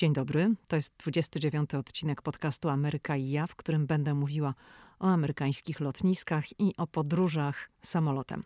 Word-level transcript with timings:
Dzień 0.00 0.12
dobry, 0.12 0.50
to 0.68 0.76
jest 0.76 0.94
29 0.98 1.74
odcinek 1.74 2.22
podcastu 2.22 2.68
Ameryka 2.68 3.16
i 3.16 3.30
ja, 3.30 3.46
w 3.46 3.56
którym 3.56 3.86
będę 3.86 4.14
mówiła 4.14 4.54
o 4.98 5.06
amerykańskich 5.06 5.80
lotniskach 5.80 6.60
i 6.60 6.76
o 6.76 6.86
podróżach 6.86 7.70
samolotem. 7.82 8.44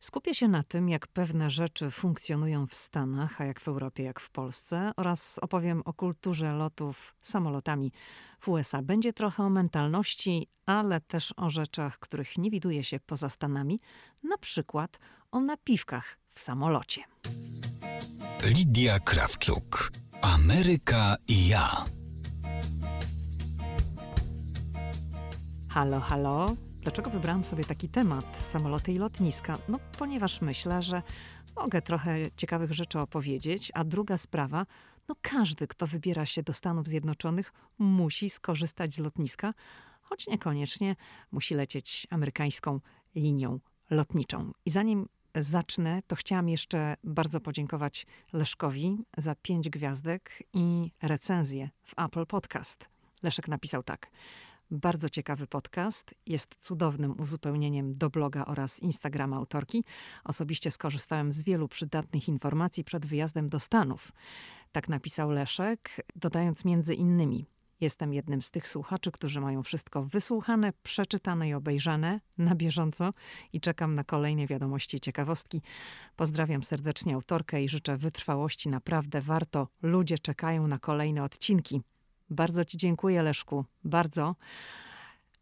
Skupię 0.00 0.34
się 0.34 0.48
na 0.48 0.62
tym, 0.62 0.88
jak 0.88 1.06
pewne 1.06 1.50
rzeczy 1.50 1.90
funkcjonują 1.90 2.66
w 2.66 2.74
Stanach, 2.74 3.40
a 3.40 3.44
jak 3.44 3.60
w 3.60 3.68
Europie, 3.68 4.02
jak 4.02 4.20
w 4.20 4.30
Polsce, 4.30 4.92
oraz 4.96 5.38
opowiem 5.38 5.82
o 5.84 5.92
kulturze 5.92 6.52
lotów 6.52 7.14
samolotami 7.20 7.92
w 8.40 8.48
USA. 8.48 8.82
Będzie 8.82 9.12
trochę 9.12 9.42
o 9.42 9.50
mentalności, 9.50 10.48
ale 10.66 11.00
też 11.00 11.34
o 11.36 11.50
rzeczach, 11.50 11.98
których 11.98 12.38
nie 12.38 12.50
widuje 12.50 12.84
się 12.84 13.00
poza 13.00 13.28
Stanami, 13.28 13.80
na 14.22 14.38
przykład 14.38 14.98
o 15.32 15.40
napiwkach 15.40 16.18
w 16.34 16.40
samolocie. 16.40 17.02
Lidia 18.44 18.98
Krawczuk. 18.98 20.03
Ameryka 20.24 21.16
i 21.28 21.48
ja. 21.48 21.84
Halo, 25.68 26.00
halo. 26.00 26.46
Dlaczego 26.80 27.10
wybrałam 27.10 27.44
sobie 27.44 27.64
taki 27.64 27.88
temat, 27.88 28.24
samoloty 28.50 28.92
i 28.92 28.98
lotniska? 28.98 29.58
No, 29.68 29.78
ponieważ 29.98 30.40
myślę, 30.40 30.82
że 30.82 31.02
mogę 31.56 31.82
trochę 31.82 32.30
ciekawych 32.36 32.72
rzeczy 32.72 32.98
opowiedzieć, 32.98 33.72
a 33.74 33.84
druga 33.84 34.18
sprawa, 34.18 34.66
no 35.08 35.14
każdy, 35.22 35.66
kto 35.66 35.86
wybiera 35.86 36.26
się 36.26 36.42
do 36.42 36.52
Stanów 36.52 36.88
Zjednoczonych, 36.88 37.52
musi 37.78 38.30
skorzystać 38.30 38.94
z 38.94 38.98
lotniska, 38.98 39.54
choć 40.02 40.26
niekoniecznie 40.26 40.96
musi 41.32 41.54
lecieć 41.54 42.06
amerykańską 42.10 42.80
linią 43.14 43.60
lotniczą. 43.90 44.52
I 44.66 44.70
zanim 44.70 45.08
zacznę, 45.36 46.02
to 46.06 46.16
chciałam 46.16 46.48
jeszcze 46.48 46.94
bardzo 47.04 47.40
podziękować 47.40 48.06
Leszkowi 48.32 48.98
za 49.16 49.34
pięć 49.34 49.70
gwiazdek 49.70 50.42
i 50.52 50.90
recenzję 51.02 51.70
w 51.82 51.94
Apple 51.98 52.26
Podcast. 52.26 52.88
Leszek 53.22 53.48
napisał 53.48 53.82
tak. 53.82 54.10
Bardzo 54.70 55.08
ciekawy 55.08 55.46
podcast, 55.46 56.14
jest 56.26 56.56
cudownym 56.58 57.20
uzupełnieniem 57.20 57.92
do 57.92 58.10
bloga 58.10 58.44
oraz 58.44 58.80
Instagrama 58.80 59.36
autorki. 59.36 59.84
Osobiście 60.24 60.70
skorzystałem 60.70 61.32
z 61.32 61.42
wielu 61.42 61.68
przydatnych 61.68 62.28
informacji 62.28 62.84
przed 62.84 63.06
wyjazdem 63.06 63.48
do 63.48 63.60
Stanów. 63.60 64.12
Tak 64.72 64.88
napisał 64.88 65.30
Leszek, 65.30 66.06
dodając 66.16 66.64
między 66.64 66.94
innymi 66.94 67.46
Jestem 67.80 68.14
jednym 68.14 68.42
z 68.42 68.50
tych 68.50 68.68
słuchaczy, 68.68 69.12
którzy 69.12 69.40
mają 69.40 69.62
wszystko 69.62 70.02
wysłuchane, 70.02 70.72
przeczytane 70.82 71.48
i 71.48 71.54
obejrzane 71.54 72.20
na 72.38 72.54
bieżąco 72.54 73.10
i 73.52 73.60
czekam 73.60 73.94
na 73.94 74.04
kolejne 74.04 74.46
wiadomości 74.46 75.00
ciekawostki. 75.00 75.62
Pozdrawiam 76.16 76.62
serdecznie 76.62 77.14
autorkę 77.14 77.62
i 77.62 77.68
życzę 77.68 77.96
wytrwałości. 77.96 78.68
Naprawdę 78.68 79.20
warto. 79.20 79.68
Ludzie 79.82 80.18
czekają 80.18 80.66
na 80.66 80.78
kolejne 80.78 81.24
odcinki. 81.24 81.80
Bardzo 82.30 82.64
Ci 82.64 82.78
dziękuję, 82.78 83.22
Leszku. 83.22 83.64
Bardzo. 83.84 84.34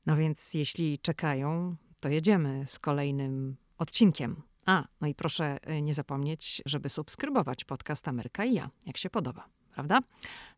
No 0.07 0.17
więc 0.17 0.55
jeśli 0.55 0.99
czekają, 0.99 1.77
to 2.01 2.09
jedziemy 2.09 2.65
z 2.67 2.79
kolejnym 2.79 3.57
odcinkiem. 3.79 4.43
A, 4.67 4.85
no 5.01 5.07
i 5.07 5.15
proszę 5.15 5.59
y, 5.71 5.83
nie 5.83 5.95
zapomnieć, 5.95 6.63
żeby 6.67 6.89
subskrybować 6.89 7.65
podcast 7.65 8.09
Ameryka 8.09 8.45
i 8.45 8.55
ja, 8.55 8.71
jak 8.87 8.97
się 8.97 9.11
podoba, 9.11 9.49
prawda? 9.75 10.01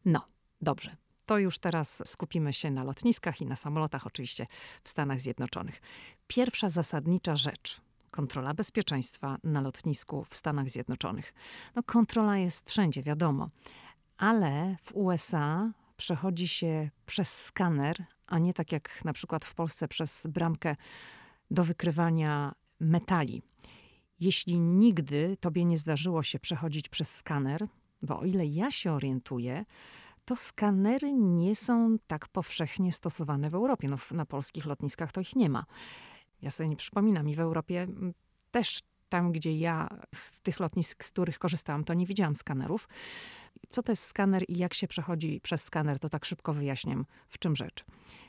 No, 0.05 0.27
dobrze. 0.61 1.03
To 1.27 1.39
już 1.39 1.58
teraz 1.58 2.03
skupimy 2.06 2.53
się 2.53 2.70
na 2.70 2.84
lotniskach 2.84 3.41
i 3.41 3.47
na 3.47 3.56
samolotach, 3.56 4.06
oczywiście 4.06 4.47
w 4.84 4.89
Stanach 4.89 5.20
Zjednoczonych. 5.20 5.81
Pierwsza 6.27 6.69
zasadnicza 6.69 7.36
rzecz. 7.36 7.81
Kontrola 8.11 8.55
bezpieczeństwa 8.55 9.39
na 9.44 9.61
lotnisku 9.61 10.25
w 10.31 10.34
Stanach 10.34 10.70
Zjednoczonych. 10.70 11.34
No, 11.75 11.83
kontrola 11.83 12.39
jest 12.39 12.70
wszędzie, 12.70 13.03
wiadomo, 13.03 13.48
ale 14.16 14.77
w 14.83 14.94
USA 14.94 15.72
przechodzi 15.97 16.48
się 16.48 16.91
przez 17.06 17.44
skaner, 17.44 18.05
a 18.27 18.38
nie 18.38 18.55
tak 18.55 18.72
jak 18.72 19.05
na 19.05 19.12
przykład 19.12 19.44
w 19.44 19.55
Polsce 19.55 19.88
przez 19.88 20.27
bramkę 20.27 20.77
do 21.50 21.64
wykrywania 21.64 22.54
metali. 22.81 23.43
Jeśli 24.20 24.60
nigdy 24.60 25.37
tobie 25.41 25.65
nie 25.65 25.78
zdarzyło 25.78 26.22
się 26.22 26.38
przechodzić 26.38 26.88
przez 26.88 27.15
skaner, 27.15 27.66
bo 28.03 28.20
o 28.20 28.25
ile 28.25 28.47
ja 28.47 28.70
się 28.70 28.93
orientuję, 28.93 29.65
to 30.25 30.37
skanery 30.37 31.12
nie 31.12 31.57
są 31.57 31.97
tak 32.07 32.29
powszechnie 32.29 32.93
stosowane 32.93 33.51
w 33.51 33.55
Europie. 33.55 33.89
No, 33.91 33.97
na 34.11 34.27
polskich 34.27 34.67
lotniskach 34.67 35.12
to 35.12 35.21
ich 35.21 35.37
nie 35.37 35.49
ma. 35.49 35.65
Ja 36.43 36.51
sobie 36.51 36.69
nie 36.69 36.77
przypominam 36.77 37.29
i 37.29 37.35
w 37.35 37.41
Europie 37.41 37.87
też 38.51 38.83
tam, 39.09 39.33
gdzie 39.33 39.59
ja 39.59 39.89
z 40.15 40.41
tych 40.41 40.61
lotnisk, 40.61 41.05
z 41.05 41.11
których 41.11 41.39
korzystałam, 41.39 41.85
to 41.85 41.95
nie 41.95 42.07
widziałam 42.07 42.37
skanerów. 42.37 42.89
Co 43.69 43.83
to 43.83 43.93
jest 43.93 44.05
skaner 44.05 44.45
i 44.49 44.59
jak 44.59 44.75
się 44.75 44.89
przechodzi 44.89 45.41
przez 45.41 45.65
skaner, 45.65 45.99
to 45.99 46.09
tak 46.09 46.25
szybko 46.25 46.53
wyjaśniam, 46.55 47.06
w 47.29 47.39
czym 47.39 47.56
rzecz. 47.56 47.85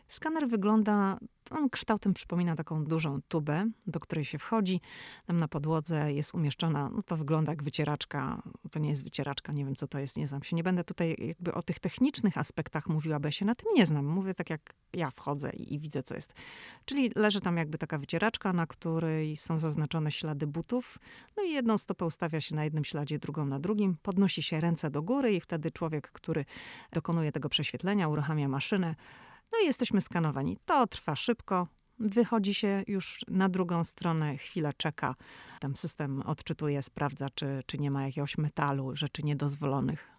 Skaner 0.08 0.48
wygląda, 0.48 1.18
on 1.52 1.70
kształtem 1.70 2.14
przypomina 2.14 2.56
taką 2.56 2.86
dużą 2.86 3.20
tubę, 3.28 3.70
do 3.88 4.00
której 4.00 4.26
się 4.26 4.38
wchodzi. 4.38 4.82
Tam 5.26 5.40
na 5.40 5.48
podłodze 5.48 6.14
jest 6.14 6.34
umieszczona, 6.34 6.90
no 6.90 7.04
to 7.04 7.18
wygląda 7.18 7.52
jak 7.52 7.64
wycieraczka. 7.64 8.42
To 8.72 8.80
nie 8.80 8.90
jest 8.90 9.04
wycieraczka, 9.04 9.54
nie 9.54 9.66
wiem 9.66 9.76
co 9.76 9.88
to 9.88 10.00
jest, 10.00 10.18
nie 10.18 10.28
znam 10.28 10.44
się. 10.44 10.56
Nie 10.56 10.64
będę 10.64 10.84
tutaj 10.84 11.16
jakby 11.20 11.54
o 11.54 11.62
tych 11.62 11.80
technicznych 11.80 12.38
aspektach 12.38 12.88
mówiła, 12.88 13.20
bo 13.20 13.28
ja 13.28 13.32
się 13.32 13.46
na 13.46 13.56
tym 13.56 13.74
nie 13.76 13.86
znam. 13.86 14.06
Mówię 14.06 14.34
tak 14.34 14.50
jak 14.50 14.76
ja 14.94 15.12
wchodzę 15.12 15.52
i, 15.54 15.74
i 15.74 15.80
widzę 15.80 16.04
co 16.04 16.16
jest. 16.16 16.34
Czyli 16.86 17.12
leży 17.16 17.42
tam 17.42 17.58
jakby 17.58 17.78
taka 17.78 17.98
wycieraczka, 17.98 18.54
na 18.54 18.68
której 18.68 19.36
są 19.36 19.60
zaznaczone 19.60 20.12
ślady 20.12 20.48
butów. 20.48 21.00
No 21.38 21.44
i 21.44 21.52
jedną 21.52 21.78
stopę 21.78 22.06
ustawia 22.06 22.42
się 22.42 22.56
na 22.56 22.64
jednym 22.64 22.86
śladzie, 22.86 23.20
drugą 23.20 23.46
na 23.46 23.60
drugim. 23.60 23.98
Podnosi 24.02 24.44
się 24.44 24.60
ręce 24.60 24.92
do 24.92 25.02
góry 25.02 25.34
i 25.34 25.42
wtedy 25.42 25.72
człowiek, 25.72 26.12
który 26.12 26.46
dokonuje 26.92 27.32
tego 27.32 27.50
prześwietlenia, 27.50 28.08
uruchamia 28.08 28.48
maszynę, 28.48 28.96
no 29.52 29.60
i 29.64 29.66
jesteśmy 29.66 30.02
skanowani. 30.02 30.58
To 30.66 30.88
trwa 30.88 31.16
szybko. 31.16 31.68
Wychodzi 32.00 32.54
się 32.54 32.84
już 32.88 33.20
na 33.28 33.50
drugą 33.50 33.84
stronę, 33.84 34.38
chwilę 34.38 34.74
czeka. 34.78 35.16
Tam 35.60 35.76
system 35.76 36.22
odczytuje, 36.22 36.82
sprawdza, 36.82 37.30
czy, 37.30 37.64
czy 37.66 37.78
nie 37.78 37.92
ma 37.92 38.06
jakiegoś 38.06 38.38
metalu, 38.38 38.96
rzeczy 38.96 39.24
niedozwolonych. 39.24 40.15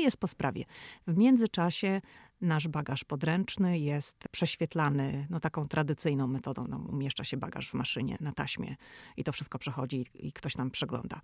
Jest 0.00 0.16
po 0.16 0.26
sprawie. 0.26 0.64
W 1.06 1.16
międzyczasie 1.16 2.00
nasz 2.40 2.68
bagaż 2.68 3.04
podręczny 3.04 3.78
jest 3.78 4.28
prześwietlany 4.30 5.26
no, 5.30 5.40
taką 5.40 5.68
tradycyjną 5.68 6.26
metodą. 6.26 6.64
No, 6.68 6.76
umieszcza 6.76 7.24
się 7.24 7.36
bagaż 7.36 7.70
w 7.70 7.74
maszynie 7.74 8.16
na 8.20 8.32
taśmie 8.32 8.76
i 9.16 9.24
to 9.24 9.32
wszystko 9.32 9.58
przechodzi 9.58 10.06
i 10.14 10.32
ktoś 10.32 10.56
nam 10.56 10.70
przegląda, 10.70 11.20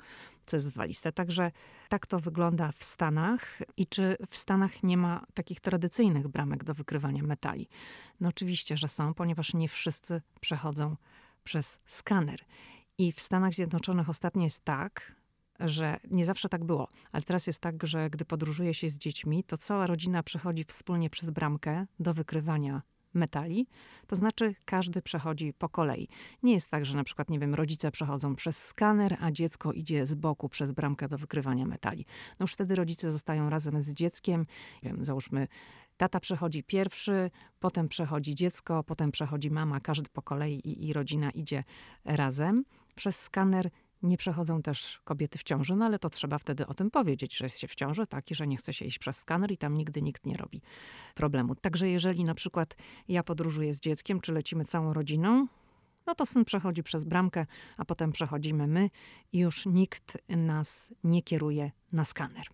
co 0.47 0.57
jest 0.57 0.71
w 0.71 0.75
walizce. 0.75 1.13
Także 1.13 1.51
tak 1.89 2.07
to 2.07 2.21
wygląda 2.21 2.73
w 2.73 2.85
Stanach. 2.85 3.59
I 3.77 3.87
czy 3.87 4.17
w 4.31 4.37
Stanach 4.37 4.83
nie 4.83 4.97
ma 4.97 5.27
takich 5.35 5.61
tradycyjnych 5.61 6.29
bramek 6.29 6.65
do 6.65 6.75
wykrywania 6.75 7.23
metali? 7.23 7.69
No 8.21 8.29
oczywiście, 8.29 8.77
że 8.77 8.89
są, 8.89 9.15
ponieważ 9.15 9.55
nie 9.55 9.69
wszyscy 9.69 10.23
przechodzą 10.41 10.97
przez 11.45 11.79
skaner. 11.87 12.41
I 12.99 13.13
w 13.13 13.21
Stanach 13.21 13.55
Zjednoczonych 13.55 14.09
ostatnio 14.09 14.45
jest 14.45 14.65
tak, 14.65 15.17
że 15.61 15.97
nie 16.11 16.25
zawsze 16.25 16.49
tak 16.49 16.65
było, 16.65 16.89
ale 17.13 17.23
teraz 17.23 17.47
jest 17.47 17.61
tak, 17.61 17.87
że 17.87 18.11
gdy 18.11 18.25
podróżuje 18.25 18.75
się 18.75 18.89
z 18.89 18.99
dziećmi, 18.99 19.45
to 19.45 19.59
cała 19.59 19.87
rodzina 19.87 20.23
przechodzi 20.23 20.65
wspólnie 20.65 21.11
przez 21.11 21.31
bramkę 21.31 21.87
do 22.01 22.15
wykrywania 22.15 22.83
metali, 23.15 23.67
to 24.07 24.17
znaczy 24.17 24.55
każdy 24.65 25.03
przechodzi 25.03 25.53
po 25.53 25.69
kolei. 25.69 26.09
Nie 26.43 26.53
jest 26.53 26.71
tak, 26.71 26.85
że 26.87 26.97
na 26.97 27.05
przykład, 27.05 27.31
nie 27.31 27.39
wiem, 27.39 27.55
rodzice 27.55 27.91
przechodzą 27.91 28.37
przez 28.37 28.65
skaner, 28.65 29.17
a 29.21 29.31
dziecko 29.31 29.73
idzie 29.73 30.07
z 30.07 30.15
boku 30.15 30.49
przez 30.49 30.73
bramkę 30.73 31.09
do 31.09 31.19
wykrywania 31.19 31.67
metali. 31.67 32.07
No 32.41 32.45
już 32.45 32.53
wtedy 32.53 32.75
rodzice 32.75 33.13
zostają 33.13 33.51
razem 33.51 33.81
z 33.81 33.93
dzieckiem, 33.93 34.43
wiem, 34.83 35.05
załóżmy, 35.05 35.49
tata 35.97 36.21
przechodzi 36.21 36.63
pierwszy, 36.63 37.31
potem 37.61 37.89
przechodzi 37.89 38.35
dziecko, 38.35 38.85
potem 38.85 39.11
przechodzi 39.11 39.51
mama, 39.51 39.81
każdy 39.81 40.09
po 40.13 40.23
kolei 40.23 40.55
i, 40.55 40.89
i 40.89 40.93
rodzina 40.93 41.31
idzie 41.31 41.65
razem. 42.05 42.65
Przez 42.95 43.21
skaner 43.21 43.71
nie 44.05 44.17
przechodzą 44.17 44.63
też 44.63 45.01
kobiety 45.05 45.39
w 45.39 45.43
ciąży, 45.43 45.77
no 45.77 45.85
ale 45.85 45.99
to 45.99 46.11
trzeba 46.11 46.39
wtedy 46.39 46.67
o 46.67 46.75
tym 46.75 46.91
powiedzieć, 46.91 47.37
że 47.37 47.45
jest 47.45 47.59
się 47.59 47.69
w 47.69 47.75
ciąży, 47.75 48.07
tak, 48.07 48.31
i 48.31 48.35
że 48.35 48.47
nie 48.47 48.57
chce 48.57 48.73
się 48.73 48.85
iść 48.85 48.99
przez 48.99 49.17
skaner 49.17 49.53
i 49.53 49.59
tam 49.59 49.77
nigdy 49.77 50.03
nikt 50.03 50.27
nie 50.27 50.37
robi 50.37 50.63
problemu. 51.15 51.55
Także 51.55 51.89
jeżeli 51.89 52.25
na 52.25 52.35
przykład 52.35 52.77
ja 53.09 53.23
podróżuję 53.23 53.75
z 53.75 53.81
dzieckiem, 53.81 54.21
czy 54.21 54.33
lecimy 54.33 54.65
całą 54.65 54.93
rodziną, 54.93 55.47
no 56.07 56.15
to 56.15 56.27
syn 56.27 56.45
przechodzi 56.45 56.83
przez 56.83 57.05
bramkę, 57.05 57.47
a 57.77 57.85
potem 57.85 58.13
przechodzimy 58.13 58.67
my 58.67 58.91
i 59.33 59.39
już 59.39 59.67
nikt 59.67 60.19
nas 60.29 60.95
nie 61.05 61.23
kieruje 61.23 61.71
na 61.93 62.05
skaner. 62.05 62.47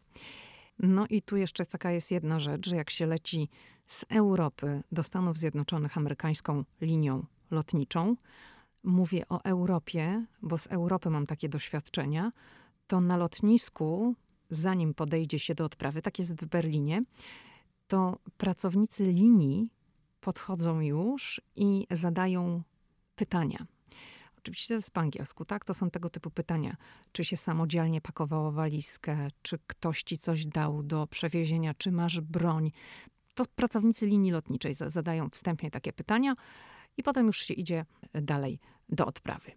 No 0.79 1.07
i 1.11 1.23
tu 1.23 1.37
jeszcze 1.37 1.67
taka 1.67 1.91
jest 1.91 2.11
jedna 2.11 2.41
rzecz, 2.41 2.69
że 2.69 2.77
jak 2.77 2.91
się 2.91 3.07
leci 3.07 3.49
z 3.87 4.05
Europy 4.09 4.83
do 4.93 5.03
Stanów 5.03 5.39
Zjednoczonych 5.39 5.97
amerykańską 5.97 6.65
linią 6.81 7.27
lotniczą, 7.51 8.17
mówię 8.85 9.29
o 9.29 9.45
Europie, 9.45 10.27
bo 10.43 10.59
z 10.59 10.67
Europy 10.67 11.11
mam 11.11 11.27
takie 11.27 11.49
doświadczenia, 11.49 12.33
to 12.87 13.01
na 13.01 13.17
lotnisku, 13.17 14.15
zanim 14.51 14.95
podejdzie 14.95 15.39
się 15.39 15.55
do 15.55 15.65
odprawy, 15.65 16.03
tak 16.03 16.19
jest 16.19 16.35
w 16.35 16.47
Berlinie, 16.47 17.03
to 17.89 18.19
pracownicy 18.37 19.13
linii 19.13 19.71
podchodzą 20.21 20.81
już 20.81 21.41
i 21.57 21.87
zadają 21.91 22.63
pytania. 23.17 23.67
Oczywiście 24.39 24.69
to 24.69 24.75
jest 24.75 24.91
po 24.91 25.01
angielsku, 25.01 25.45
tak? 25.45 25.65
To 25.65 25.75
są 25.75 25.91
tego 25.91 26.11
typu 26.11 26.31
pytania. 26.31 26.77
Czy 27.13 27.25
się 27.25 27.37
samodzielnie 27.37 28.01
pakowało 28.01 28.53
walizkę, 28.53 29.29
czy 29.43 29.59
ktoś 29.67 30.03
ci 30.03 30.19
coś 30.19 30.47
dał 30.47 30.83
do 30.83 31.07
przewiezienia, 31.07 31.75
czy 31.75 31.93
masz 31.93 32.21
broń. 32.21 32.71
To 33.35 33.45
pracownicy 33.57 34.07
linii 34.07 34.31
lotniczej 34.31 34.75
zadają 34.75 35.31
wstępnie 35.31 35.71
takie 35.71 35.93
pytania 35.93 36.35
i 36.97 37.03
potem 37.03 37.27
już 37.27 37.39
się 37.39 37.55
idzie 37.55 37.85
dalej 38.15 38.59
do 38.89 39.07
odprawy. 39.07 39.53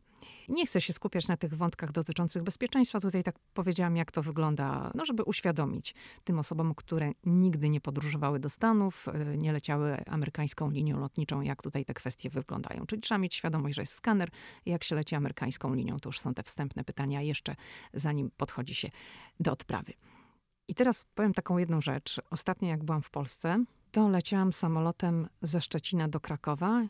Nie 0.50 0.66
chcę 0.66 0.82
się 0.82 0.94
skupiać 0.94 1.28
na 1.28 1.38
tych 1.38 1.54
wątkach 1.54 1.92
dotyczących 1.92 2.44
bezpieczeństwa. 2.44 3.00
Tutaj 3.00 3.24
tak 3.24 3.40
powiedziałam, 3.54 3.98
jak 3.98 4.12
to 4.12 4.24
wygląda, 4.24 4.92
no 4.96 5.06
żeby 5.06 5.24
uświadomić 5.24 5.96
tym 6.24 6.40
osobom, 6.40 6.76
które 6.76 7.12
nigdy 7.26 7.70
nie 7.70 7.82
podróżowały 7.82 8.40
do 8.40 8.50
Stanów, 8.50 9.08
y, 9.08 9.38
nie 9.38 9.52
leciały 9.52 10.06
amerykańską 10.06 10.70
linią 10.70 11.00
lotniczą, 11.00 11.42
jak 11.42 11.62
tutaj 11.62 11.86
te 11.86 11.94
kwestie 11.94 12.30
wyglądają. 12.30 12.86
Czyli 12.86 13.02
trzeba 13.02 13.18
mieć 13.18 13.36
świadomość, 13.36 13.76
że 13.76 13.82
jest 13.82 13.94
skaner 13.94 14.30
jak 14.66 14.84
się 14.84 14.96
leci 14.96 15.16
amerykańską 15.16 15.74
linią, 15.74 16.00
to 16.00 16.10
już 16.10 16.20
są 16.20 16.34
te 16.34 16.44
wstępne 16.44 16.84
pytania 16.84 17.22
jeszcze 17.22 17.56
zanim 17.94 18.32
podchodzi 18.38 18.76
się 18.76 18.90
do 19.40 19.52
odprawy. 19.52 19.94
I 20.68 20.76
teraz 20.76 21.06
powiem 21.16 21.34
taką 21.34 21.58
jedną 21.58 21.82
rzecz. 21.82 22.22
Ostatnio 22.30 22.70
jak 22.70 22.84
byłam 22.84 23.02
w 23.02 23.10
Polsce, 23.10 23.64
to 23.92 24.10
leciałam 24.10 24.54
samolotem 24.54 25.28
ze 25.42 25.62
Szczecina 25.62 26.08
do 26.08 26.20
Krakowa 26.20 26.84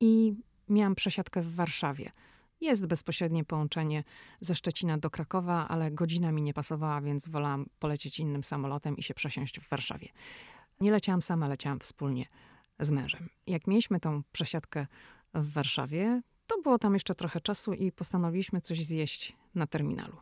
i 0.00 0.34
miałam 0.68 0.94
przesiadkę 0.94 1.42
w 1.42 1.54
Warszawie. 1.54 2.12
Jest 2.60 2.86
bezpośrednie 2.86 3.44
połączenie 3.44 4.04
ze 4.40 4.54
Szczecina 4.54 4.98
do 4.98 5.10
Krakowa, 5.10 5.68
ale 5.68 5.90
godzina 5.90 6.32
mi 6.32 6.42
nie 6.42 6.54
pasowała, 6.54 7.00
więc 7.00 7.28
wolałam 7.28 7.66
polecieć 7.78 8.18
innym 8.20 8.44
samolotem 8.44 8.96
i 8.96 9.02
się 9.02 9.14
przesiąść 9.14 9.60
w 9.60 9.68
Warszawie. 9.68 10.08
Nie 10.80 10.90
leciałam 10.90 11.22
sama, 11.22 11.48
leciałam 11.48 11.80
wspólnie 11.80 12.26
z 12.80 12.90
mężem. 12.90 13.28
Jak 13.46 13.66
mieliśmy 13.66 14.00
tą 14.00 14.22
przesiadkę 14.32 14.86
w 15.34 15.52
Warszawie, 15.52 16.22
to 16.46 16.62
było 16.62 16.78
tam 16.78 16.94
jeszcze 16.94 17.14
trochę 17.14 17.40
czasu 17.40 17.72
i 17.72 17.92
postanowiliśmy 17.92 18.60
coś 18.60 18.84
zjeść 18.84 19.36
na 19.54 19.66
terminalu. 19.66 20.16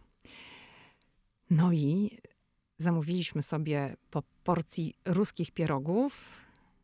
No 1.50 1.72
i 1.72 2.18
zamówiliśmy 2.78 3.42
sobie 3.42 3.96
po 4.10 4.22
porcji 4.44 4.96
ruskich 5.04 5.50
pierogów 5.50 6.40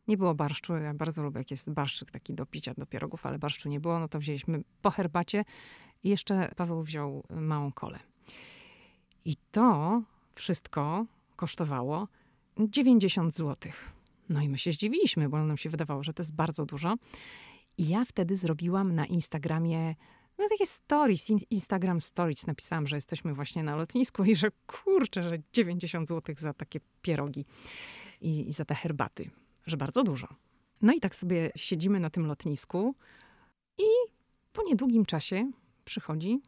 nie 0.07 0.17
było 0.17 0.35
barszczu. 0.35 0.73
Ja 0.73 0.93
bardzo 0.93 1.23
lubię, 1.23 1.37
jak 1.37 1.51
jest 1.51 1.69
barszczyk 1.69 2.11
taki 2.11 2.33
do 2.33 2.45
picia, 2.45 2.73
do 2.77 2.85
pierogów, 2.85 3.25
ale 3.25 3.39
barszczu 3.39 3.69
nie 3.69 3.79
było. 3.79 3.99
No 3.99 4.07
to 4.07 4.19
wzięliśmy 4.19 4.63
po 4.81 4.91
herbacie 4.91 5.45
i 6.03 6.09
jeszcze 6.09 6.51
Paweł 6.55 6.83
wziął 6.83 7.23
małą 7.29 7.71
kolę. 7.71 7.99
I 9.25 9.35
to 9.51 10.01
wszystko 10.35 11.05
kosztowało 11.35 12.07
90 12.59 13.35
zł. 13.35 13.71
No 14.29 14.41
i 14.41 14.49
my 14.49 14.57
się 14.57 14.71
zdziwiliśmy, 14.71 15.29
bo 15.29 15.45
nam 15.45 15.57
się 15.57 15.69
wydawało, 15.69 16.03
że 16.03 16.13
to 16.13 16.23
jest 16.23 16.33
bardzo 16.33 16.65
dużo. 16.65 16.95
I 17.77 17.87
ja 17.87 18.05
wtedy 18.05 18.35
zrobiłam 18.35 18.95
na 18.95 19.05
Instagramie 19.05 19.95
no 20.37 20.49
takie 20.49 20.67
stories, 20.67 21.29
Instagram 21.49 22.01
stories. 22.01 22.47
Napisałam, 22.47 22.87
że 22.87 22.95
jesteśmy 22.95 23.33
właśnie 23.33 23.63
na 23.63 23.75
lotnisku 23.75 24.23
i 24.23 24.35
że 24.35 24.51
kurczę, 24.67 25.23
że 25.23 25.37
90 25.53 26.09
zł 26.09 26.35
za 26.37 26.53
takie 26.53 26.79
pierogi 27.01 27.45
i, 28.21 28.47
i 28.47 28.51
za 28.51 28.65
te 28.65 28.75
herbaty 28.75 29.29
że 29.65 29.77
bardzo 29.77 30.03
dużo. 30.03 30.27
No 30.81 30.93
i 30.93 30.99
tak 30.99 31.15
sobie 31.15 31.51
siedzimy 31.55 31.99
na 31.99 32.09
tym 32.09 32.25
lotnisku 32.25 32.95
i 33.77 33.87
po 34.53 34.63
niedługim 34.63 35.05
czasie 35.05 35.51
przychodzi 35.85 36.41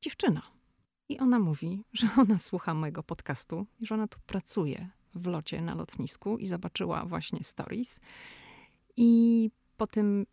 dziewczyna. 0.00 0.42
I 1.08 1.18
ona 1.18 1.38
mówi, 1.38 1.84
że 1.92 2.06
ona 2.18 2.38
słucha 2.38 2.74
mojego 2.74 3.02
podcastu 3.02 3.66
i 3.80 3.86
że 3.86 3.94
ona 3.94 4.08
tu 4.08 4.18
pracuje 4.26 4.90
w 5.14 5.26
locie 5.26 5.60
na 5.60 5.74
lotnisku 5.74 6.38
i 6.38 6.46
zobaczyła 6.46 7.04
właśnie 7.04 7.44
stories. 7.44 8.00
I 8.96 9.50
po 9.76 9.86
tym 9.86 10.26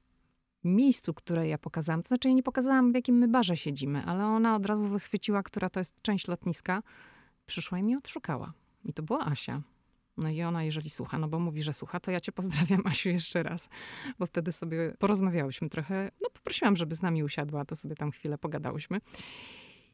miejscu, 0.63 1.13
które 1.13 1.47
ja 1.47 1.57
pokazałam, 1.57 2.03
to 2.03 2.07
znaczy 2.07 2.27
ja 2.27 2.33
nie 2.33 2.43
pokazałam, 2.43 2.91
w 2.91 2.95
jakim 2.95 3.15
my 3.15 3.27
barze 3.27 3.57
siedzimy, 3.57 4.05
ale 4.05 4.25
ona 4.25 4.55
od 4.55 4.65
razu 4.65 4.89
wychwyciła, 4.89 5.43
która 5.43 5.69
to 5.69 5.79
jest 5.79 6.01
część 6.01 6.27
lotniska, 6.27 6.83
przyszła 7.45 7.79
i 7.79 7.83
mnie 7.83 7.97
odszukała. 7.97 8.53
I 8.85 8.93
to 8.93 9.03
była 9.03 9.25
Asia. 9.25 9.61
No 10.21 10.29
i 10.29 10.41
ona, 10.41 10.63
jeżeli 10.63 10.89
słucha, 10.89 11.17
no 11.17 11.27
bo 11.27 11.39
mówi, 11.39 11.63
że 11.63 11.73
słucha, 11.73 11.99
to 11.99 12.11
ja 12.11 12.21
cię 12.21 12.31
pozdrawiam, 12.31 12.81
Asiu, 12.87 13.09
jeszcze 13.09 13.43
raz. 13.43 13.69
Bo 14.19 14.25
wtedy 14.25 14.51
sobie 14.51 14.93
porozmawiałyśmy 14.99 15.69
trochę. 15.69 16.11
No 16.21 16.29
poprosiłam, 16.29 16.75
żeby 16.75 16.95
z 16.95 17.01
nami 17.01 17.23
usiadła, 17.23 17.65
to 17.65 17.75
sobie 17.75 17.95
tam 17.95 18.11
chwilę 18.11 18.37
pogadałyśmy. 18.37 19.01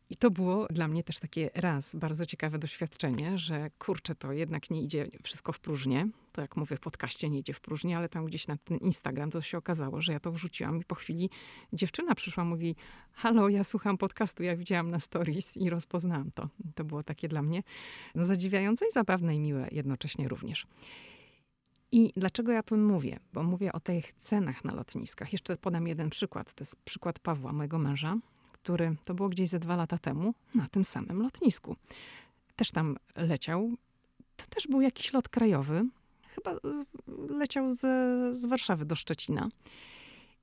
I 0.10 0.16
to 0.16 0.32
było 0.32 0.68
dla 0.70 0.88
mnie 0.88 1.04
też 1.04 1.20
takie 1.20 1.50
raz 1.56 1.96
bardzo 1.96 2.26
ciekawe 2.26 2.60
doświadczenie, 2.60 3.38
że 3.38 3.72
kurczę, 3.80 4.16
to 4.16 4.32
jednak 4.32 4.70
nie 4.70 4.82
idzie 4.82 5.08
wszystko 5.24 5.54
w 5.54 5.60
próżnię. 5.60 6.08
To 6.32 6.42
jak 6.42 6.58
mówię 6.58 6.76
w 6.76 6.80
podcaście, 6.80 7.30
nie 7.30 7.40
idzie 7.40 7.54
w 7.54 7.62
próżnię, 7.62 7.98
ale 7.98 8.10
tam 8.10 8.26
gdzieś 8.26 8.48
na 8.48 8.58
ten 8.58 8.78
Instagram 8.78 9.32
to 9.32 9.42
się 9.42 9.58
okazało, 9.58 10.02
że 10.02 10.14
ja 10.14 10.20
to 10.20 10.32
wrzuciłam 10.32 10.78
i 10.78 10.84
po 10.84 10.96
chwili 10.96 11.30
dziewczyna 11.74 12.16
przyszła, 12.16 12.44
mówi 12.44 12.76
halo, 13.14 13.50
ja 13.50 13.64
słucham 13.64 13.98
podcastu, 13.98 14.44
ja 14.44 14.56
widziałam 14.56 14.90
na 14.90 15.00
stories 15.00 15.58
i 15.58 15.70
rozpoznałam 15.70 16.32
to. 16.32 16.50
To 16.76 16.84
było 16.84 17.04
takie 17.04 17.28
dla 17.28 17.42
mnie 17.42 17.64
no, 18.16 18.26
zadziwiające 18.26 18.88
i 18.88 18.92
zabawne 18.92 19.36
i 19.36 19.40
miłe 19.40 19.68
jednocześnie 19.72 20.28
również. 20.28 20.68
I 21.92 22.14
dlaczego 22.18 22.52
ja 22.52 22.64
tym 22.64 22.86
mówię? 22.86 23.20
Bo 23.34 23.44
mówię 23.44 23.74
o 23.74 23.80
tych 23.80 24.14
cenach 24.14 24.64
na 24.64 24.74
lotniskach. 24.74 25.34
Jeszcze 25.34 25.58
podam 25.58 25.88
jeden 25.88 26.10
przykład. 26.10 26.54
To 26.54 26.62
jest 26.62 26.76
przykład 26.76 27.20
Pawła, 27.20 27.54
mojego 27.54 27.80
męża, 27.80 28.18
który 28.68 28.96
to 29.06 29.14
było 29.14 29.30
gdzieś 29.30 29.50
ze 29.50 29.60
dwa 29.60 29.76
lata 29.76 29.98
temu 29.98 30.34
na 30.56 30.68
tym 30.68 30.86
samym 30.86 31.22
lotnisku. 31.22 31.76
Też 32.56 32.72
tam 32.72 32.98
leciał. 33.16 33.72
To 34.36 34.46
też 34.50 34.68
był 34.68 34.82
jakiś 34.82 35.14
lot 35.14 35.30
krajowy. 35.30 35.86
Chyba 36.28 36.56
leciał 37.30 37.72
z, 37.72 37.80
z 38.38 38.46
Warszawy 38.46 38.86
do 38.86 38.96
Szczecina. 38.96 39.50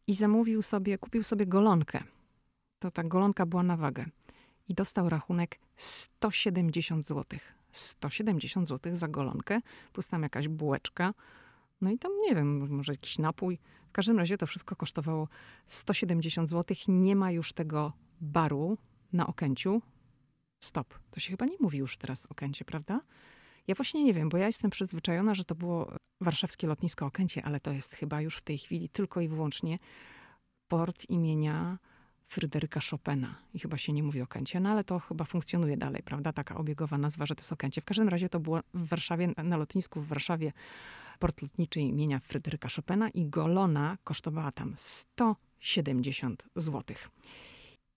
I 0.06 0.14
zamówił 0.14 0.62
sobie, 0.62 0.98
kupił 0.98 1.22
sobie 1.22 1.46
golonkę. 1.46 2.04
To 2.78 2.90
ta 2.90 3.04
golonka 3.04 3.46
była 3.46 3.62
na 3.62 3.76
wagę. 3.76 4.06
I 4.68 4.74
dostał 4.74 5.08
rachunek 5.08 5.58
170 5.76 7.06
zł. 7.06 7.38
170 7.72 8.68
zł 8.68 8.96
za 8.96 9.08
golonkę, 9.08 9.60
plus 9.92 10.08
tam 10.08 10.22
jakaś 10.22 10.48
bułeczka. 10.48 11.14
No 11.80 11.90
i 11.90 11.98
tam, 11.98 12.12
nie 12.20 12.34
wiem, 12.34 12.68
może 12.68 12.92
jakiś 12.92 13.18
napój. 13.18 13.58
W 13.88 13.92
każdym 13.92 14.18
razie 14.18 14.38
to 14.38 14.46
wszystko 14.46 14.76
kosztowało 14.76 15.28
170 15.66 16.50
zł. 16.50 16.76
Nie 16.88 17.16
ma 17.16 17.30
już 17.30 17.52
tego 17.52 17.92
baru 18.20 18.78
na 19.12 19.26
Okęciu. 19.26 19.82
Stop, 20.60 20.94
to 21.10 21.20
się 21.20 21.30
chyba 21.30 21.46
nie 21.46 21.56
mówi 21.60 21.78
już 21.78 21.96
teraz 21.96 22.26
Okęcie, 22.26 22.64
prawda? 22.64 23.00
Ja 23.66 23.74
właśnie 23.74 24.04
nie 24.04 24.14
wiem, 24.14 24.28
bo 24.28 24.38
ja 24.38 24.46
jestem 24.46 24.70
przyzwyczajona, 24.70 25.34
że 25.34 25.44
to 25.44 25.54
było 25.54 25.92
warszawskie 26.20 26.66
lotnisko 26.66 27.06
Okęcie, 27.06 27.44
ale 27.44 27.60
to 27.60 27.72
jest 27.72 27.94
chyba 27.94 28.20
już 28.20 28.36
w 28.36 28.42
tej 28.42 28.58
chwili 28.58 28.88
tylko 28.88 29.20
i 29.20 29.28
wyłącznie 29.28 29.78
port 30.68 31.10
imienia 31.10 31.78
Fryderyka 32.26 32.80
Chopina. 32.90 33.34
I 33.54 33.58
chyba 33.58 33.78
się 33.78 33.92
nie 33.92 34.02
mówi 34.02 34.20
Okęcie, 34.22 34.60
no 34.60 34.70
ale 34.70 34.84
to 34.84 34.98
chyba 34.98 35.24
funkcjonuje 35.24 35.76
dalej, 35.76 36.02
prawda? 36.02 36.32
Taka 36.32 36.56
obiegowa 36.56 36.98
nazwa, 36.98 37.26
że 37.26 37.34
to 37.34 37.40
jest 37.40 37.52
Okęcie. 37.52 37.80
W 37.80 37.84
każdym 37.84 38.08
razie 38.08 38.28
to 38.28 38.40
było 38.40 38.60
w 38.74 38.88
Warszawie, 38.88 39.32
na 39.44 39.56
lotnisku 39.56 40.00
w 40.00 40.06
Warszawie 40.06 40.52
port 41.18 41.42
lotniczy 41.42 41.80
imienia 41.80 42.20
Fryderyka 42.20 42.68
Chopina 42.76 43.08
i 43.08 43.26
golona 43.26 43.98
kosztowała 44.04 44.52
tam 44.52 44.72
170 44.76 46.48
złotych. 46.56 47.10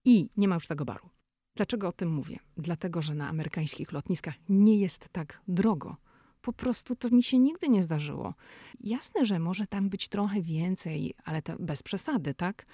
I 0.07 0.29
nie 0.37 0.47
ma 0.47 0.55
już 0.55 0.67
tego 0.67 0.85
baru. 0.85 1.09
Dlaczego 1.55 1.87
o 1.87 1.91
tym 1.91 2.09
mówię? 2.11 2.39
Dlatego, 2.57 3.01
że 3.01 3.15
na 3.15 3.29
amerykańskich 3.29 3.91
lotniskach 3.91 4.35
nie 4.49 4.77
jest 4.77 5.09
tak 5.11 5.41
drogo. 5.47 5.97
Po 6.41 6.53
prostu 6.53 6.95
to 6.95 7.09
mi 7.09 7.23
się 7.23 7.39
nigdy 7.39 7.69
nie 7.69 7.83
zdarzyło. 7.83 8.33
Jasne, 8.79 9.25
że 9.25 9.39
może 9.39 9.67
tam 9.67 9.89
być 9.89 10.07
trochę 10.07 10.41
więcej, 10.41 11.13
ale 11.23 11.41
to 11.41 11.55
bez 11.59 11.83
przesady, 11.83 12.33
tak? 12.33 12.65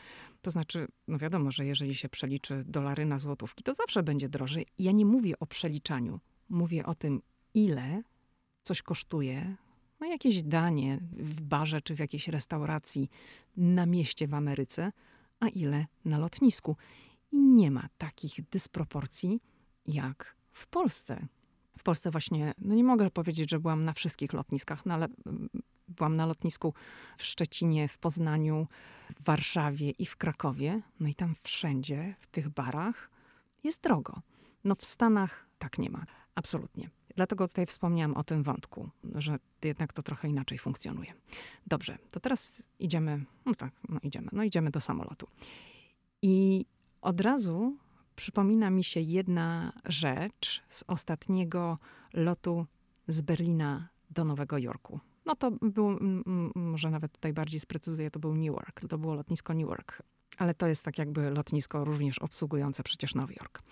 To 0.41 0.51
znaczy, 0.51 0.87
no 1.07 1.17
wiadomo, 1.17 1.51
że 1.51 1.65
jeżeli 1.65 1.95
się 1.95 2.09
przeliczy 2.09 2.63
dolary 2.65 3.05
na 3.05 3.17
złotówki, 3.17 3.63
to 3.63 3.73
zawsze 3.73 4.03
będzie 4.03 4.29
drożej. 4.29 4.65
Ja 4.79 4.91
nie 4.91 5.05
mówię 5.05 5.39
o 5.39 5.45
przeliczaniu. 5.45 6.19
Mówię 6.49 6.85
o 6.85 6.95
tym, 6.95 7.21
ile 7.53 8.03
coś 8.63 8.81
kosztuje, 8.81 9.55
no 9.99 10.07
jakieś 10.07 10.43
danie 10.43 10.99
w 11.11 11.41
barze 11.41 11.81
czy 11.81 11.95
w 11.95 11.99
jakiejś 11.99 12.27
restauracji 12.27 13.09
na 13.57 13.85
mieście 13.85 14.27
w 14.27 14.33
Ameryce, 14.33 14.91
a 15.39 15.47
ile 15.47 15.85
na 16.05 16.17
lotnisku. 16.17 16.75
I 17.33 17.39
nie 17.39 17.71
ma 17.71 17.89
takich 17.97 18.49
dysproporcji 18.49 19.41
jak 19.85 20.35
w 20.51 20.67
Polsce. 20.67 21.27
W 21.77 21.83
Polsce 21.83 22.11
właśnie, 22.11 22.53
no 22.57 22.75
nie 22.75 22.83
mogę 22.83 23.09
powiedzieć, 23.09 23.49
że 23.49 23.59
byłam 23.59 23.85
na 23.85 23.93
wszystkich 23.93 24.33
lotniskach, 24.33 24.85
no 24.85 24.93
ale 24.93 25.07
mm, 25.25 25.49
byłam 25.87 26.15
na 26.15 26.25
lotnisku 26.25 26.73
w 27.17 27.23
Szczecinie, 27.23 27.87
w 27.87 27.97
Poznaniu, 27.97 28.67
w 29.19 29.23
Warszawie 29.23 29.89
i 29.89 30.05
w 30.05 30.17
Krakowie. 30.17 30.81
No 30.99 31.07
i 31.07 31.15
tam 31.15 31.35
wszędzie, 31.43 32.15
w 32.19 32.27
tych 32.27 32.49
barach, 32.49 33.09
jest 33.63 33.81
drogo. 33.81 34.21
No 34.63 34.75
w 34.75 34.85
Stanach 34.85 35.45
tak 35.59 35.77
nie 35.77 35.89
ma. 35.89 36.05
Absolutnie. 36.35 36.89
Dlatego 37.15 37.47
tutaj 37.47 37.65
wspomniałam 37.65 38.15
o 38.15 38.23
tym 38.23 38.43
wątku, 38.43 38.89
że 39.15 39.39
jednak 39.63 39.93
to 39.93 40.01
trochę 40.01 40.29
inaczej 40.29 40.57
funkcjonuje. 40.57 41.13
Dobrze, 41.67 41.97
to 42.11 42.19
teraz 42.19 42.67
idziemy, 42.79 43.25
no 43.45 43.55
tak, 43.55 43.73
no 43.89 43.99
idziemy, 44.03 44.29
no 44.31 44.43
idziemy 44.43 44.71
do 44.71 44.81
samolotu. 44.81 45.27
I 46.21 46.65
od 47.03 47.21
razu 47.21 47.77
przypomina 48.15 48.69
mi 48.69 48.83
się 48.83 48.99
jedna 48.99 49.73
rzecz 49.85 50.63
z 50.69 50.83
ostatniego 50.87 51.77
lotu 52.13 52.65
z 53.07 53.21
Berlina 53.21 53.89
do 54.09 54.25
Nowego 54.25 54.57
Jorku. 54.57 54.99
No 55.25 55.35
to 55.35 55.51
był, 55.51 55.99
może 56.55 56.89
nawet 56.89 57.11
tutaj 57.11 57.33
bardziej 57.33 57.59
sprecyzuję, 57.59 58.11
to 58.11 58.19
był 58.19 58.35
Newark, 58.35 58.81
to 58.89 58.97
było 58.97 59.13
lotnisko 59.13 59.53
Newark. 59.53 60.03
Ale 60.37 60.53
to 60.53 60.67
jest 60.67 60.83
tak 60.83 60.97
jakby 60.97 61.29
lotnisko 61.29 61.85
również 61.85 62.19
obsługujące 62.19 62.83
przecież 62.83 63.15
Nowy 63.15 63.33
Jork. 63.33 63.63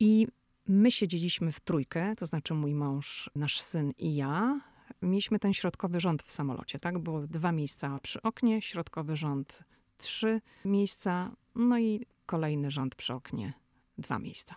I 0.00 0.26
my 0.68 0.90
siedzieliśmy 0.90 1.52
w 1.52 1.60
trójkę, 1.60 2.16
to 2.16 2.26
znaczy 2.26 2.54
mój 2.54 2.74
mąż, 2.74 3.30
nasz 3.34 3.60
syn 3.60 3.92
i 3.98 4.14
ja. 4.14 4.60
Mieliśmy 5.02 5.38
ten 5.38 5.54
środkowy 5.54 6.00
rząd 6.00 6.22
w 6.22 6.32
samolocie, 6.32 6.78
tak? 6.78 6.98
Było 6.98 7.26
dwa 7.26 7.52
miejsca 7.52 7.98
przy 8.02 8.22
oknie, 8.22 8.62
środkowy 8.62 9.16
rząd 9.16 9.64
trzy 9.98 10.40
miejsca, 10.64 11.30
no 11.54 11.78
i 11.78 12.06
kolejny 12.26 12.70
rząd 12.70 12.94
przy 12.94 13.14
oknie 13.14 13.52
dwa 13.98 14.18
miejsca. 14.18 14.54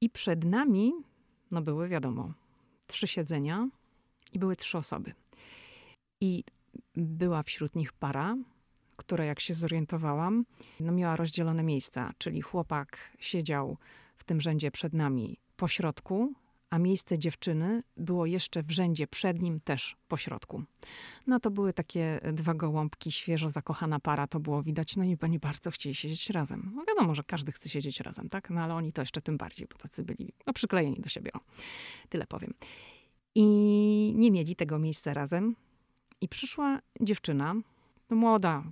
I 0.00 0.10
przed 0.10 0.44
nami, 0.44 0.92
no 1.50 1.62
były 1.62 1.88
wiadomo, 1.88 2.32
trzy 2.86 3.06
siedzenia 3.06 3.68
i 4.32 4.38
były 4.38 4.56
trzy 4.56 4.78
osoby. 4.78 5.14
I 6.20 6.44
była 6.94 7.42
wśród 7.42 7.74
nich 7.74 7.92
para, 7.92 8.36
która 8.96 9.24
jak 9.24 9.40
się 9.40 9.54
zorientowałam, 9.54 10.44
no 10.80 10.92
miała 10.92 11.16
rozdzielone 11.16 11.62
miejsca, 11.62 12.12
czyli 12.18 12.42
chłopak 12.42 13.16
siedział 13.18 13.76
w 14.16 14.24
tym 14.24 14.40
rzędzie 14.40 14.70
przed 14.70 14.92
nami 14.92 15.38
po 15.56 15.68
środku, 15.68 16.34
a 16.70 16.78
miejsce 16.78 17.18
dziewczyny 17.18 17.82
było 17.96 18.26
jeszcze 18.26 18.62
w 18.62 18.70
rzędzie 18.70 19.06
przed 19.06 19.42
nim 19.42 19.60
też 19.60 19.96
po 20.08 20.16
środku. 20.16 20.62
No 21.26 21.40
to 21.40 21.50
były 21.50 21.72
takie 21.72 22.20
dwa 22.32 22.54
gołąbki, 22.54 23.12
świeżo 23.12 23.50
zakochana 23.50 24.00
para, 24.00 24.26
to 24.26 24.40
było 24.40 24.62
widać, 24.62 24.96
no 24.96 25.04
nie, 25.04 25.16
nie 25.28 25.38
bardzo 25.38 25.70
chcieli 25.70 25.94
siedzieć 25.94 26.30
razem. 26.30 26.72
No 26.74 26.84
wiadomo, 26.88 27.14
że 27.14 27.24
każdy 27.24 27.52
chce 27.52 27.68
siedzieć 27.68 28.00
razem, 28.00 28.28
tak? 28.28 28.50
No 28.50 28.60
ale 28.60 28.74
oni 28.74 28.92
to 28.92 29.02
jeszcze 29.02 29.22
tym 29.22 29.36
bardziej, 29.36 29.66
bo 29.72 29.78
tacy 29.78 30.02
byli 30.04 30.32
no, 30.46 30.52
przyklejeni 30.52 31.00
do 31.00 31.08
siebie, 31.08 31.32
o, 31.32 31.40
tyle 32.08 32.26
powiem. 32.26 32.54
I 33.34 33.44
nie 34.16 34.30
mieli 34.30 34.56
tego 34.56 34.78
miejsca 34.78 35.14
razem. 35.14 35.56
I 36.20 36.28
przyszła 36.28 36.78
dziewczyna, 37.00 37.54
no 38.10 38.16
młoda, 38.16 38.64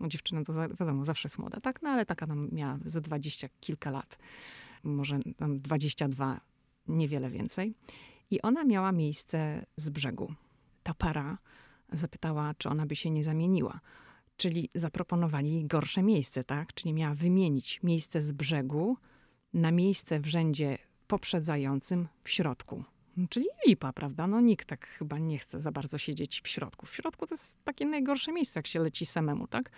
no 0.00 0.08
dziewczyna 0.08 0.44
to 0.44 0.52
wiadomo, 0.52 1.04
zawsze 1.04 1.26
jest 1.26 1.38
młoda, 1.38 1.60
tak? 1.60 1.82
No 1.82 1.90
ale 1.90 2.06
taka 2.06 2.26
tam 2.26 2.48
miała 2.52 2.78
ze 2.84 3.00
dwadzieścia 3.00 3.48
kilka 3.60 3.90
lat, 3.90 4.18
może 4.84 5.20
tam 5.36 5.60
dwadzieścia 5.60 6.08
dwa, 6.08 6.40
niewiele 6.88 7.30
więcej. 7.30 7.74
I 8.30 8.42
ona 8.42 8.64
miała 8.64 8.92
miejsce 8.92 9.66
z 9.76 9.90
brzegu. 9.90 10.34
Ta 10.82 10.94
para 10.94 11.38
zapytała, 11.92 12.54
czy 12.54 12.68
ona 12.68 12.86
by 12.86 12.96
się 12.96 13.10
nie 13.10 13.24
zamieniła. 13.24 13.80
Czyli 14.36 14.70
zaproponowali 14.74 15.64
gorsze 15.64 16.02
miejsce, 16.02 16.44
tak? 16.44 16.74
Czyli 16.74 16.94
miała 16.94 17.14
wymienić 17.14 17.82
miejsce 17.82 18.22
z 18.22 18.32
brzegu 18.32 18.96
na 19.54 19.70
miejsce 19.70 20.20
w 20.20 20.26
rzędzie 20.26 20.78
poprzedzającym 21.06 22.08
w 22.24 22.30
środku. 22.30 22.84
Czyli 23.28 23.46
lipa, 23.66 23.92
prawda? 23.92 24.26
No 24.26 24.40
nikt 24.40 24.68
tak 24.68 24.86
chyba 24.86 25.18
nie 25.18 25.38
chce 25.38 25.60
za 25.60 25.72
bardzo 25.72 25.98
siedzieć 25.98 26.40
w 26.40 26.48
środku. 26.48 26.86
W 26.86 26.94
środku 26.94 27.26
to 27.26 27.34
jest 27.34 27.64
takie 27.64 27.86
najgorsze 27.86 28.32
miejsce, 28.32 28.58
jak 28.58 28.66
się 28.66 28.80
leci 28.80 29.06
samemu, 29.06 29.46
tak? 29.46 29.70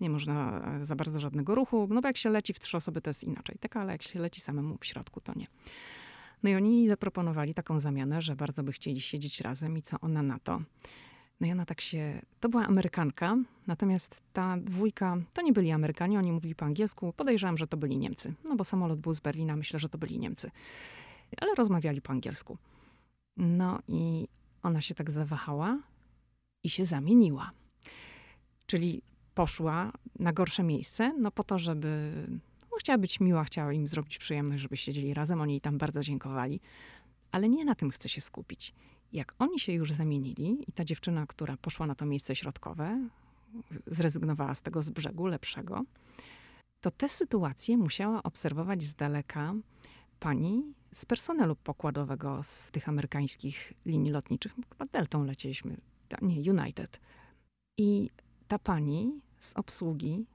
Nie 0.00 0.10
można 0.10 0.62
e, 0.80 0.84
za 0.84 0.96
bardzo 0.96 1.20
żadnego 1.20 1.54
ruchu, 1.54 1.88
no 1.90 2.00
bo 2.00 2.08
jak 2.08 2.16
się 2.16 2.30
leci 2.30 2.52
w 2.52 2.60
trzy 2.60 2.76
osoby, 2.76 3.00
to 3.00 3.10
jest 3.10 3.24
inaczej, 3.24 3.56
tak? 3.60 3.76
Ale 3.76 3.92
jak 3.92 4.02
się 4.02 4.20
leci 4.20 4.40
samemu 4.40 4.78
w 4.80 4.86
środku, 4.86 5.20
to 5.20 5.32
nie. 5.36 5.46
No 6.42 6.50
i 6.50 6.54
oni 6.54 6.88
zaproponowali 6.88 7.54
taką 7.54 7.78
zamianę, 7.78 8.22
że 8.22 8.36
bardzo 8.36 8.62
by 8.62 8.72
chcieli 8.72 9.00
siedzieć 9.00 9.40
razem 9.40 9.78
i 9.78 9.82
co 9.82 10.00
ona 10.00 10.22
na 10.22 10.38
to. 10.38 10.62
No 11.40 11.46
i 11.46 11.52
ona 11.52 11.66
tak 11.66 11.80
się. 11.80 12.22
To 12.40 12.48
była 12.48 12.66
Amerykanka, 12.66 13.36
natomiast 13.66 14.22
ta 14.32 14.56
dwójka 14.56 15.16
to 15.32 15.42
nie 15.42 15.52
byli 15.52 15.70
Amerykanie, 15.70 16.18
oni 16.18 16.32
mówili 16.32 16.54
po 16.54 16.64
angielsku. 16.64 17.12
Podejrzewam, 17.12 17.56
że 17.56 17.66
to 17.66 17.76
byli 17.76 17.98
Niemcy. 17.98 18.34
No 18.44 18.56
bo 18.56 18.64
samolot 18.64 19.00
był 19.00 19.14
z 19.14 19.20
Berlina, 19.20 19.56
myślę, 19.56 19.78
że 19.78 19.88
to 19.88 19.98
byli 19.98 20.18
Niemcy. 20.18 20.50
Ale 21.40 21.54
rozmawiali 21.54 22.02
po 22.02 22.12
angielsku. 22.12 22.58
No 23.36 23.78
i 23.88 24.28
ona 24.62 24.80
się 24.80 24.94
tak 24.94 25.10
zawahała 25.10 25.78
i 26.64 26.70
się 26.70 26.84
zamieniła. 26.84 27.50
Czyli 28.66 29.02
poszła 29.34 29.92
na 30.18 30.32
gorsze 30.32 30.62
miejsce, 30.62 31.14
no 31.18 31.30
po 31.30 31.42
to, 31.42 31.58
żeby. 31.58 32.12
No, 32.76 32.80
chciała 32.80 32.98
być 32.98 33.20
miła, 33.20 33.44
chciała 33.44 33.72
im 33.72 33.88
zrobić 33.88 34.18
przyjemność, 34.18 34.62
żeby 34.62 34.76
siedzieli 34.76 35.14
razem. 35.14 35.40
Oni 35.40 35.52
jej 35.52 35.60
tam 35.60 35.78
bardzo 35.78 36.02
dziękowali. 36.02 36.60
Ale 37.32 37.48
nie 37.48 37.64
na 37.64 37.74
tym 37.74 37.90
chce 37.90 38.08
się 38.08 38.20
skupić. 38.20 38.74
Jak 39.12 39.34
oni 39.38 39.60
się 39.60 39.72
już 39.72 39.92
zamienili 39.92 40.64
i 40.68 40.72
ta 40.72 40.84
dziewczyna, 40.84 41.26
która 41.26 41.56
poszła 41.56 41.86
na 41.86 41.94
to 41.94 42.06
miejsce 42.06 42.36
środkowe, 42.36 43.08
zrezygnowała 43.86 44.54
z 44.54 44.62
tego 44.62 44.82
z 44.82 44.90
brzegu 44.90 45.26
lepszego, 45.26 45.84
to 46.80 46.90
te 46.90 47.08
sytuacje 47.08 47.76
musiała 47.76 48.22
obserwować 48.22 48.82
z 48.82 48.94
daleka 48.94 49.54
pani 50.20 50.62
z 50.92 51.04
personelu 51.04 51.56
pokładowego 51.56 52.42
z 52.42 52.70
tych 52.70 52.88
amerykańskich 52.88 53.72
linii 53.86 54.10
lotniczych. 54.10 54.52
Chyba 54.72 54.86
Deltą 54.86 55.24
lecieliśmy, 55.24 55.76
nie, 56.22 56.52
United. 56.52 57.00
I 57.78 58.10
ta 58.48 58.58
pani 58.58 59.20
z 59.38 59.56
obsługi 59.56 60.26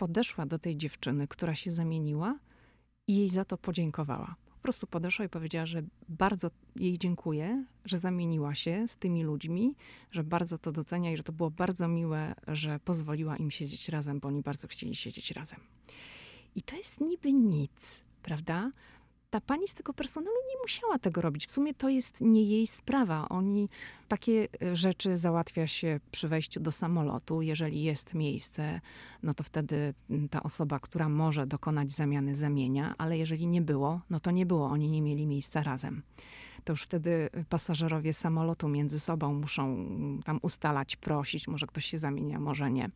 podeszła 0.00 0.46
do 0.46 0.58
tej 0.58 0.76
dziewczyny, 0.76 1.28
która 1.28 1.54
się 1.54 1.70
zamieniła 1.70 2.38
i 3.06 3.16
jej 3.16 3.28
za 3.28 3.44
to 3.44 3.58
podziękowała. 3.58 4.34
Po 4.46 4.62
prostu 4.62 4.86
podeszła 4.86 5.24
i 5.24 5.28
powiedziała, 5.28 5.66
że 5.66 5.82
bardzo 6.08 6.50
jej 6.76 6.98
dziękuję, 6.98 7.64
że 7.84 7.98
zamieniła 7.98 8.54
się 8.54 8.88
z 8.88 8.96
tymi 8.96 9.22
ludźmi, 9.24 9.74
że 10.10 10.24
bardzo 10.24 10.58
to 10.58 10.72
docenia 10.72 11.12
i 11.12 11.16
że 11.16 11.22
to 11.22 11.32
było 11.32 11.50
bardzo 11.50 11.88
miłe, 11.88 12.34
że 12.48 12.80
pozwoliła 12.84 13.36
im 13.36 13.50
siedzieć 13.50 13.88
razem, 13.88 14.20
bo 14.20 14.28
oni 14.28 14.42
bardzo 14.42 14.68
chcieli 14.68 14.94
siedzieć 14.94 15.30
razem. 15.30 15.60
I 16.54 16.62
to 16.62 16.76
jest 16.76 17.00
niby 17.00 17.32
nic, 17.32 18.00
prawda? 18.22 18.70
Ta 19.30 19.40
pani 19.40 19.68
z 19.68 19.74
tego 19.74 19.94
personelu 19.94 20.36
nie 20.54 20.60
musiała 20.62 20.98
tego 20.98 21.20
robić. 21.20 21.46
W 21.46 21.50
sumie 21.50 21.74
to 21.74 21.88
jest 21.88 22.20
nie 22.20 22.42
jej 22.42 22.66
sprawa. 22.66 23.28
Oni 23.28 23.68
takie 24.08 24.48
e, 24.62 24.76
rzeczy 24.76 25.18
załatwia 25.18 25.66
się 25.66 26.00
przy 26.10 26.28
wejściu 26.28 26.60
do 26.60 26.72
samolotu. 26.72 27.42
Jeżeli 27.42 27.82
jest 27.82 28.14
miejsce, 28.14 28.80
no 29.22 29.34
to 29.34 29.44
wtedy 29.44 29.94
ta 30.30 30.42
osoba, 30.42 30.78
która 30.78 31.08
może 31.08 31.46
dokonać 31.46 31.90
zamiany, 31.90 32.34
zamienia, 32.34 32.94
ale 32.98 33.18
jeżeli 33.18 33.46
nie 33.46 33.62
było, 33.62 34.00
no 34.10 34.20
to 34.20 34.30
nie 34.30 34.46
było. 34.46 34.66
Oni 34.66 34.88
nie 34.88 35.02
mieli 35.02 35.26
miejsca 35.26 35.62
razem. 35.62 36.02
To 36.64 36.72
już 36.72 36.82
wtedy 36.82 37.30
pasażerowie 37.48 38.14
samolotu 38.14 38.68
między 38.68 39.00
sobą 39.00 39.34
muszą 39.34 39.86
tam 40.24 40.38
ustalać, 40.42 40.96
prosić, 40.96 41.48
może 41.48 41.66
ktoś 41.66 41.84
się 41.84 41.98
zamienia, 41.98 42.40
może 42.40 42.70
nie. 42.70 42.88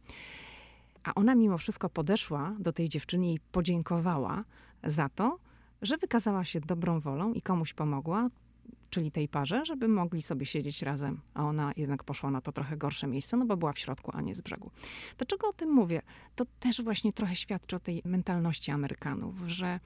A 1.04 1.14
ona 1.14 1.34
mimo 1.34 1.58
wszystko 1.58 1.88
podeszła 1.88 2.56
do 2.58 2.72
tej 2.72 2.88
dziewczyny 2.88 3.32
i 3.32 3.40
podziękowała 3.40 4.44
za 4.84 5.08
to, 5.08 5.38
że 5.84 5.96
wykazała 5.96 6.44
się 6.44 6.60
dobrą 6.60 7.00
wolą 7.00 7.32
i 7.32 7.42
komuś 7.42 7.74
pomogła, 7.74 8.30
czyli 8.90 9.10
tej 9.10 9.28
parze, 9.28 9.64
żeby 9.64 9.88
mogli 9.88 10.22
sobie 10.22 10.46
siedzieć 10.46 10.82
razem, 10.82 11.20
a 11.34 11.44
ona 11.44 11.72
jednak 11.76 12.04
poszła 12.04 12.30
na 12.30 12.40
to 12.40 12.52
trochę 12.52 12.76
gorsze 12.76 13.06
miejsce, 13.06 13.36
no 13.36 13.46
bo 13.46 13.56
była 13.56 13.72
w 13.72 13.78
środku, 13.78 14.10
a 14.14 14.20
nie 14.20 14.34
z 14.34 14.40
brzegu. 14.40 14.70
Dlaczego 15.18 15.48
o 15.48 15.52
tym 15.52 15.70
mówię? 15.72 16.02
To 16.34 16.44
też 16.60 16.82
właśnie 16.82 17.12
trochę 17.12 17.34
świadczy 17.34 17.76
o 17.76 17.80
tej 17.80 18.02
mentalności 18.04 18.70
Amerykanów, 18.70 19.34
że 19.46 19.80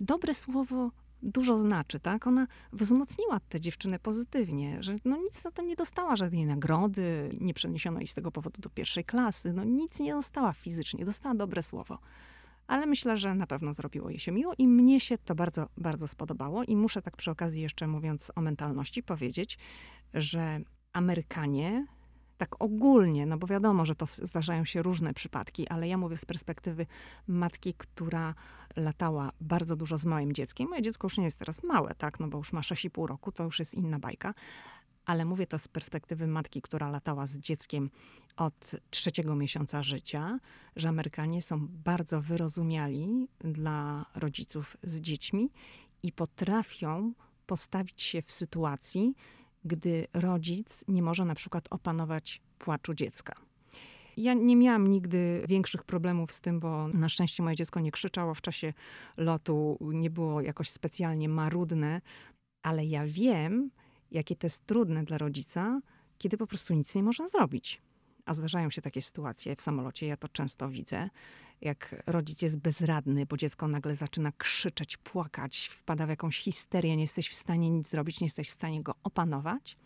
dobre 0.00 0.34
słowo 0.34 0.90
dużo 1.22 1.58
znaczy, 1.58 2.00
tak? 2.00 2.26
Ona 2.26 2.46
wzmocniła 2.72 3.40
tę 3.40 3.60
dziewczynę 3.60 3.98
pozytywnie, 3.98 4.82
że 4.82 4.96
no 5.04 5.16
nic 5.16 5.42
za 5.42 5.50
to 5.50 5.62
nie 5.62 5.76
dostała, 5.76 6.16
żadnej 6.16 6.46
nagrody, 6.46 7.36
nie 7.40 7.54
przeniesiono 7.54 7.98
jej 7.98 8.06
z 8.06 8.14
tego 8.14 8.32
powodu 8.32 8.60
do 8.60 8.70
pierwszej 8.70 9.04
klasy, 9.04 9.52
no 9.52 9.64
nic 9.64 10.00
nie 10.00 10.12
dostała 10.12 10.52
fizycznie, 10.52 11.04
dostała 11.04 11.34
dobre 11.34 11.62
słowo 11.62 11.98
ale 12.66 12.86
myślę, 12.86 13.16
że 13.16 13.34
na 13.34 13.46
pewno 13.46 13.74
zrobiło 13.74 14.10
jej 14.10 14.18
się 14.18 14.32
miło 14.32 14.54
i 14.58 14.68
mnie 14.68 15.00
się 15.00 15.18
to 15.18 15.34
bardzo, 15.34 15.68
bardzo 15.76 16.08
spodobało. 16.08 16.64
I 16.64 16.76
muszę 16.76 17.02
tak 17.02 17.16
przy 17.16 17.30
okazji 17.30 17.62
jeszcze 17.62 17.86
mówiąc 17.86 18.32
o 18.36 18.40
mentalności 18.40 19.02
powiedzieć, 19.02 19.58
że 20.14 20.60
Amerykanie 20.92 21.86
tak 22.38 22.62
ogólnie, 22.62 23.26
no 23.26 23.38
bo 23.38 23.46
wiadomo, 23.46 23.86
że 23.86 23.94
to 23.94 24.06
zdarzają 24.06 24.64
się 24.64 24.82
różne 24.82 25.14
przypadki, 25.14 25.68
ale 25.68 25.88
ja 25.88 25.98
mówię 25.98 26.16
z 26.16 26.24
perspektywy 26.24 26.86
matki, 27.26 27.74
która 27.74 28.34
latała 28.76 29.32
bardzo 29.40 29.76
dużo 29.76 29.98
z 29.98 30.04
małym 30.04 30.32
dzieckiem. 30.32 30.68
Moje 30.68 30.82
dziecko 30.82 31.06
już 31.06 31.18
nie 31.18 31.24
jest 31.24 31.38
teraz 31.38 31.62
małe, 31.62 31.94
tak, 31.94 32.20
no 32.20 32.28
bo 32.28 32.38
już 32.38 32.52
ma 32.52 32.60
6,5 32.60 33.06
roku, 33.06 33.32
to 33.32 33.44
już 33.44 33.58
jest 33.58 33.74
inna 33.74 33.98
bajka, 33.98 34.34
ale 35.06 35.24
mówię 35.24 35.46
to 35.46 35.58
z 35.58 35.68
perspektywy 35.68 36.26
matki, 36.26 36.62
która 36.62 36.90
latała 36.90 37.26
z 37.26 37.38
dzieckiem 37.38 37.90
od 38.36 38.70
trzeciego 38.90 39.36
miesiąca 39.36 39.82
życia, 39.82 40.38
że 40.76 40.88
Amerykanie 40.88 41.42
są 41.42 41.66
bardzo 41.68 42.20
wyrozumiali 42.20 43.28
dla 43.38 44.06
rodziców 44.14 44.76
z 44.82 45.00
dziećmi 45.00 45.50
i 46.02 46.12
potrafią 46.12 47.12
postawić 47.46 48.02
się 48.02 48.22
w 48.22 48.32
sytuacji, 48.32 49.14
gdy 49.64 50.06
rodzic 50.14 50.84
nie 50.88 51.02
może 51.02 51.24
na 51.24 51.34
przykład 51.34 51.68
opanować 51.70 52.42
płaczu 52.58 52.94
dziecka. 52.94 53.34
Ja 54.16 54.34
nie 54.34 54.56
miałam 54.56 54.86
nigdy 54.86 55.44
większych 55.48 55.84
problemów 55.84 56.32
z 56.32 56.40
tym, 56.40 56.60
bo 56.60 56.88
na 56.88 57.08
szczęście 57.08 57.42
moje 57.42 57.56
dziecko 57.56 57.80
nie 57.80 57.92
krzyczało 57.92 58.34
w 58.34 58.40
czasie 58.40 58.72
lotu, 59.16 59.78
nie 59.80 60.10
było 60.10 60.40
jakoś 60.40 60.70
specjalnie 60.70 61.28
marudne, 61.28 62.00
ale 62.62 62.86
ja 62.86 63.06
wiem, 63.06 63.70
jakie 64.16 64.36
to 64.36 64.46
jest 64.46 64.66
trudne 64.66 65.04
dla 65.04 65.18
rodzica, 65.18 65.80
kiedy 66.18 66.36
po 66.36 66.46
prostu 66.46 66.74
nic 66.74 66.94
nie 66.94 67.02
można 67.02 67.28
zrobić. 67.28 67.82
A 68.24 68.32
zdarzają 68.32 68.70
się 68.70 68.82
takie 68.82 69.02
sytuacje 69.02 69.56
w 69.56 69.62
samolocie, 69.62 70.06
ja 70.06 70.16
to 70.16 70.28
często 70.28 70.68
widzę, 70.68 71.10
jak 71.60 72.02
rodzic 72.06 72.42
jest 72.42 72.58
bezradny, 72.58 73.26
bo 73.26 73.36
dziecko 73.36 73.68
nagle 73.68 73.96
zaczyna 73.96 74.32
krzyczeć, 74.32 74.96
płakać, 74.96 75.70
wpada 75.72 76.06
w 76.06 76.08
jakąś 76.08 76.38
histerię, 76.38 76.96
nie 76.96 77.02
jesteś 77.02 77.28
w 77.28 77.34
stanie 77.34 77.70
nic 77.70 77.88
zrobić, 77.88 78.20
nie 78.20 78.26
jesteś 78.26 78.48
w 78.48 78.52
stanie 78.52 78.82
go 78.82 78.94
opanować. 79.02 79.76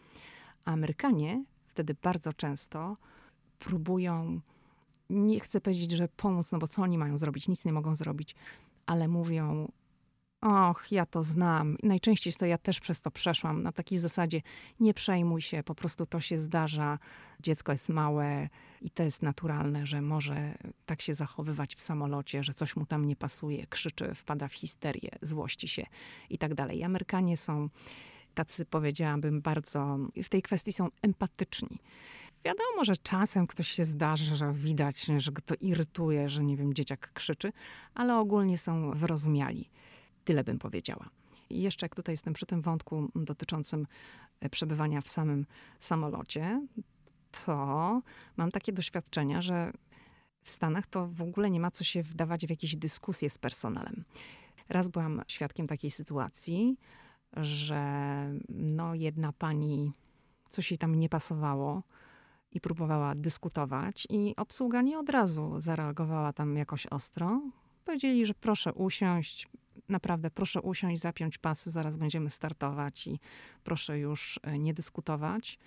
A 0.64 0.72
Amerykanie 0.72 1.44
wtedy 1.66 1.96
bardzo 2.02 2.32
często 2.32 2.96
próbują, 3.58 4.40
nie 5.10 5.40
chcę 5.40 5.60
powiedzieć, 5.60 5.90
że 5.90 6.08
pomóc, 6.08 6.52
no 6.52 6.58
bo 6.58 6.68
co 6.68 6.82
oni 6.82 6.98
mają 6.98 7.18
zrobić? 7.18 7.48
Nic 7.48 7.64
nie 7.64 7.72
mogą 7.72 7.94
zrobić, 7.94 8.34
ale 8.86 9.08
mówią, 9.08 9.72
Och, 10.40 10.92
ja 10.92 11.06
to 11.06 11.22
znam. 11.22 11.76
Najczęściej 11.82 12.32
to 12.32 12.46
ja 12.46 12.58
też 12.58 12.80
przez 12.80 13.00
to 13.00 13.10
przeszłam. 13.10 13.62
Na 13.62 13.72
takiej 13.72 13.98
zasadzie 13.98 14.42
nie 14.80 14.94
przejmuj 14.94 15.40
się, 15.40 15.62
po 15.62 15.74
prostu 15.74 16.06
to 16.06 16.20
się 16.20 16.38
zdarza. 16.38 16.98
Dziecko 17.40 17.72
jest 17.72 17.88
małe 17.88 18.48
i 18.82 18.90
to 18.90 19.02
jest 19.02 19.22
naturalne, 19.22 19.86
że 19.86 20.02
może 20.02 20.54
tak 20.86 21.02
się 21.02 21.14
zachowywać 21.14 21.74
w 21.74 21.80
samolocie, 21.80 22.44
że 22.44 22.54
coś 22.54 22.76
mu 22.76 22.86
tam 22.86 23.04
nie 23.04 23.16
pasuje, 23.16 23.66
krzyczy, 23.66 24.14
wpada 24.14 24.48
w 24.48 24.54
histerię, 24.54 25.10
złości 25.22 25.68
się 25.68 25.86
i 26.30 26.38
tak 26.38 26.54
dalej. 26.54 26.84
Amerykanie 26.84 27.36
są 27.36 27.68
tacy, 28.34 28.64
powiedziałabym, 28.64 29.40
bardzo 29.40 29.98
w 30.22 30.28
tej 30.28 30.42
kwestii 30.42 30.72
są 30.72 30.88
empatyczni. 31.02 31.78
Wiadomo, 32.44 32.84
że 32.84 32.96
czasem 32.96 33.46
ktoś 33.46 33.68
się 33.68 33.84
zdarzy, 33.84 34.36
że 34.36 34.52
widać, 34.52 35.06
że 35.18 35.32
go 35.32 35.42
to 35.42 35.54
irytuje, 35.60 36.28
że 36.28 36.44
nie 36.44 36.56
wiem, 36.56 36.74
dzieciak 36.74 37.12
krzyczy, 37.12 37.52
ale 37.94 38.18
ogólnie 38.18 38.58
są 38.58 38.90
wyrozumiali. 38.90 39.70
Tyle 40.30 40.44
bym 40.44 40.58
powiedziała. 40.58 41.10
I 41.50 41.62
jeszcze 41.62 41.84
jak 41.84 41.94
tutaj 41.94 42.12
jestem 42.12 42.34
przy 42.34 42.46
tym 42.46 42.62
wątku 42.62 43.08
dotyczącym 43.14 43.86
e, 44.40 44.50
przebywania 44.50 45.00
w 45.00 45.08
samym 45.08 45.46
samolocie, 45.80 46.66
to 47.44 48.02
mam 48.36 48.50
takie 48.50 48.72
doświadczenia, 48.72 49.42
że 49.42 49.72
w 50.42 50.50
Stanach 50.50 50.86
to 50.86 51.06
w 51.06 51.22
ogóle 51.22 51.50
nie 51.50 51.60
ma 51.60 51.70
co 51.70 51.84
się 51.84 52.02
wdawać 52.02 52.46
w 52.46 52.50
jakieś 52.50 52.76
dyskusje 52.76 53.30
z 53.30 53.38
personelem. 53.38 54.04
Raz 54.68 54.88
byłam 54.88 55.22
świadkiem 55.26 55.66
takiej 55.66 55.90
sytuacji, 55.90 56.76
że 57.36 57.82
no 58.48 58.94
jedna 58.94 59.32
pani 59.32 59.92
coś 60.50 60.70
jej 60.70 60.78
tam 60.78 60.94
nie 60.94 61.08
pasowało 61.08 61.82
i 62.52 62.60
próbowała 62.60 63.14
dyskutować 63.14 64.06
i 64.10 64.34
obsługa 64.36 64.82
nie 64.82 64.98
od 64.98 65.08
razu 65.08 65.54
zareagowała 65.60 66.32
tam 66.32 66.56
jakoś 66.56 66.86
ostro. 66.86 67.40
Powiedzieli, 67.84 68.26
że 68.26 68.34
proszę 68.34 68.72
usiąść, 68.72 69.48
naprawdę 69.88 70.30
proszę 70.30 70.62
usiąść, 70.62 71.02
zapiąć 71.02 71.38
pasy, 71.38 71.70
zaraz 71.70 71.96
będziemy 71.96 72.30
startować 72.30 73.06
i 73.06 73.20
proszę 73.64 73.98
już 73.98 74.40
e, 74.42 74.58
nie 74.58 74.74
dyskutować. 74.74 75.58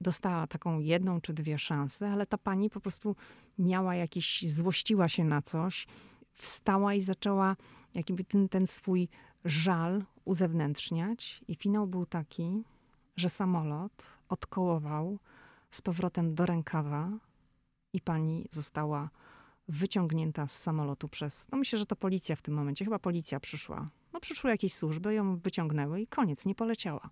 Dostała 0.00 0.46
taką 0.46 0.80
jedną 0.80 1.20
czy 1.20 1.32
dwie 1.32 1.58
szanse, 1.58 2.10
ale 2.10 2.26
ta 2.26 2.38
pani 2.38 2.70
po 2.70 2.80
prostu 2.80 3.16
miała 3.58 3.94
jakieś, 3.94 4.48
złościła 4.48 5.08
się 5.08 5.24
na 5.24 5.42
coś, 5.42 5.86
wstała 6.34 6.94
i 6.94 7.00
zaczęła 7.00 7.56
jakby 7.94 8.24
ten, 8.24 8.48
ten 8.48 8.66
swój 8.66 9.08
żal 9.44 10.04
uzewnętrzniać. 10.24 11.44
I 11.48 11.54
finał 11.54 11.86
był 11.86 12.06
taki, 12.06 12.64
że 13.16 13.30
samolot 13.30 14.06
odkołował 14.28 15.18
z 15.70 15.82
powrotem 15.82 16.34
do 16.34 16.46
rękawa 16.46 17.10
i 17.92 18.00
pani 18.00 18.48
została 18.50 19.10
wyciągnięta 19.68 20.46
z 20.46 20.58
samolotu 20.58 21.08
przez, 21.08 21.46
no 21.52 21.58
myślę, 21.58 21.78
że 21.78 21.86
to 21.86 21.96
policja 21.96 22.36
w 22.36 22.42
tym 22.42 22.54
momencie, 22.54 22.84
chyba 22.84 22.98
policja 22.98 23.40
przyszła. 23.40 23.88
No 24.12 24.20
przyszły 24.20 24.50
jakieś 24.50 24.74
służby, 24.74 25.14
ją 25.14 25.36
wyciągnęły 25.36 26.00
i 26.00 26.06
koniec, 26.06 26.46
nie 26.46 26.54
poleciała. 26.54 27.10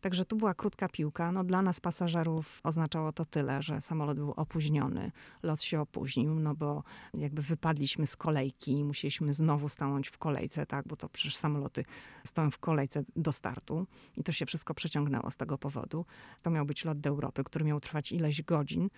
Także 0.00 0.24
tu 0.24 0.36
była 0.36 0.54
krótka 0.54 0.88
piłka. 0.88 1.32
No, 1.32 1.44
dla 1.44 1.62
nas 1.62 1.80
pasażerów 1.80 2.60
oznaczało 2.64 3.12
to 3.12 3.24
tyle, 3.24 3.62
że 3.62 3.80
samolot 3.80 4.16
był 4.16 4.30
opóźniony, 4.30 5.12
lot 5.42 5.62
się 5.62 5.80
opóźnił, 5.80 6.34
no 6.40 6.54
bo 6.54 6.82
jakby 7.14 7.42
wypadliśmy 7.42 8.06
z 8.06 8.16
kolejki 8.16 8.72
i 8.72 8.84
musieliśmy 8.84 9.32
znowu 9.32 9.68
stanąć 9.68 10.08
w 10.08 10.18
kolejce, 10.18 10.66
tak, 10.66 10.88
bo 10.88 10.96
to 10.96 11.08
przecież 11.08 11.36
samoloty 11.36 11.84
stoją 12.24 12.50
w 12.50 12.58
kolejce 12.58 13.04
do 13.16 13.32
startu 13.32 13.86
i 14.16 14.24
to 14.24 14.32
się 14.32 14.46
wszystko 14.46 14.74
przeciągnęło 14.74 15.30
z 15.30 15.36
tego 15.36 15.58
powodu. 15.58 16.04
To 16.42 16.50
miał 16.50 16.66
być 16.66 16.84
lot 16.84 17.00
do 17.00 17.10
Europy, 17.10 17.44
który 17.44 17.64
miał 17.64 17.80
trwać 17.80 18.12
ileś 18.12 18.42
godzin 18.42 18.88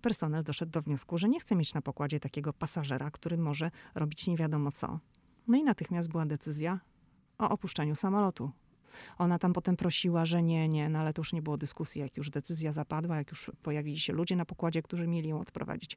personel 0.00 0.44
doszedł 0.44 0.72
do 0.72 0.82
wniosku, 0.82 1.18
że 1.18 1.28
nie 1.28 1.40
chce 1.40 1.56
mieć 1.56 1.74
na 1.74 1.82
pokładzie 1.82 2.20
takiego 2.20 2.52
pasażera, 2.52 3.10
który 3.10 3.38
może 3.38 3.70
robić 3.94 4.26
nie 4.26 4.36
wiadomo 4.36 4.72
co. 4.72 4.98
No 5.48 5.58
i 5.58 5.64
natychmiast 5.64 6.08
była 6.08 6.26
decyzja 6.26 6.80
o 7.38 7.48
opuszczeniu 7.48 7.96
samolotu. 7.96 8.50
Ona 9.18 9.38
tam 9.38 9.52
potem 9.52 9.76
prosiła, 9.76 10.26
że 10.26 10.42
nie, 10.42 10.68
nie, 10.68 10.88
no 10.88 10.98
ale 10.98 11.12
to 11.12 11.20
już 11.20 11.32
nie 11.32 11.42
było 11.42 11.56
dyskusji. 11.56 12.00
Jak 12.00 12.16
już 12.16 12.30
decyzja 12.30 12.72
zapadła, 12.72 13.16
jak 13.16 13.30
już 13.30 13.50
pojawili 13.62 14.00
się 14.00 14.12
ludzie 14.12 14.36
na 14.36 14.44
pokładzie, 14.44 14.82
którzy 14.82 15.06
mieli 15.06 15.28
ją 15.28 15.40
odprowadzić, 15.40 15.96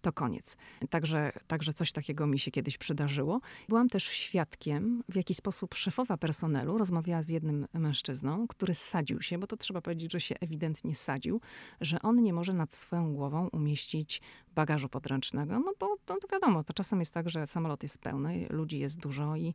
to 0.00 0.12
koniec. 0.12 0.56
Także, 0.90 1.32
także 1.46 1.72
coś 1.72 1.92
takiego 1.92 2.26
mi 2.26 2.38
się 2.38 2.50
kiedyś 2.50 2.78
przydarzyło. 2.78 3.40
Byłam 3.68 3.88
też 3.88 4.04
świadkiem, 4.04 5.02
w 5.08 5.16
jaki 5.16 5.34
sposób 5.34 5.74
szefowa 5.74 6.16
personelu 6.16 6.78
rozmawiała 6.78 7.22
z 7.22 7.28
jednym 7.28 7.66
mężczyzną, 7.72 8.46
który 8.48 8.74
sadził 8.74 9.22
się, 9.22 9.38
bo 9.38 9.46
to 9.46 9.56
trzeba 9.56 9.80
powiedzieć, 9.80 10.12
że 10.12 10.20
się 10.20 10.34
ewidentnie 10.40 10.94
sadził, 10.94 11.40
że 11.80 12.02
on 12.02 12.22
nie 12.22 12.32
może 12.32 12.54
nad 12.54 12.74
swoją 12.74 13.14
głową 13.14 13.48
umieścić 13.48 14.22
bagażu 14.54 14.88
podręcznego, 14.88 15.58
no 15.58 15.72
bo 15.80 15.96
to, 16.06 16.16
to 16.16 16.28
wiadomo, 16.32 16.64
to 16.64 16.72
czasem 16.72 17.00
jest 17.00 17.14
tak, 17.14 17.30
że 17.30 17.46
samolot 17.46 17.82
jest 17.82 17.98
pełny, 17.98 18.46
ludzi 18.50 18.78
jest 18.78 18.98
dużo 18.98 19.36
i 19.36 19.54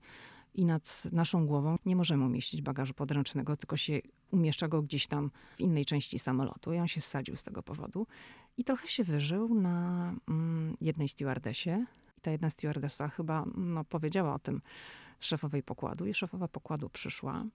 i 0.56 0.66
nad 0.66 1.04
naszą 1.12 1.48
głową 1.48 1.78
nie 1.86 1.96
możemy 1.96 2.26
umieścić 2.26 2.62
bagażu 2.62 2.94
podręcznego, 2.94 3.56
tylko 3.58 3.78
się 3.78 4.00
umieszcza 4.32 4.68
go 4.68 4.82
gdzieś 4.82 5.08
tam 5.08 5.32
w 5.58 5.62
innej 5.62 5.86
części 5.86 6.20
samolotu. 6.20 6.74
I 6.74 6.78
on 6.78 6.88
się 6.88 7.02
zsadził 7.02 7.36
z 7.36 7.44
tego 7.44 7.64
powodu. 7.64 8.08
I 8.58 8.64
trochę 8.64 8.88
się 8.88 9.04
wyżył 9.04 9.56
na 9.56 10.14
mm, 10.30 10.78
jednej 10.82 11.10
stewardesie. 11.10 11.86
I 12.18 12.22
ta 12.22 12.32
jedna 12.32 12.50
stewardesa 12.50 13.08
chyba 13.08 13.46
no, 13.56 13.84
powiedziała 13.84 14.34
o 14.34 14.40
tym 14.40 14.62
szefowej 15.20 15.64
pokładu. 15.64 16.06
I 16.06 16.14
szefowa 16.14 16.48
pokładu 16.48 16.90
przyszła. 16.90 17.46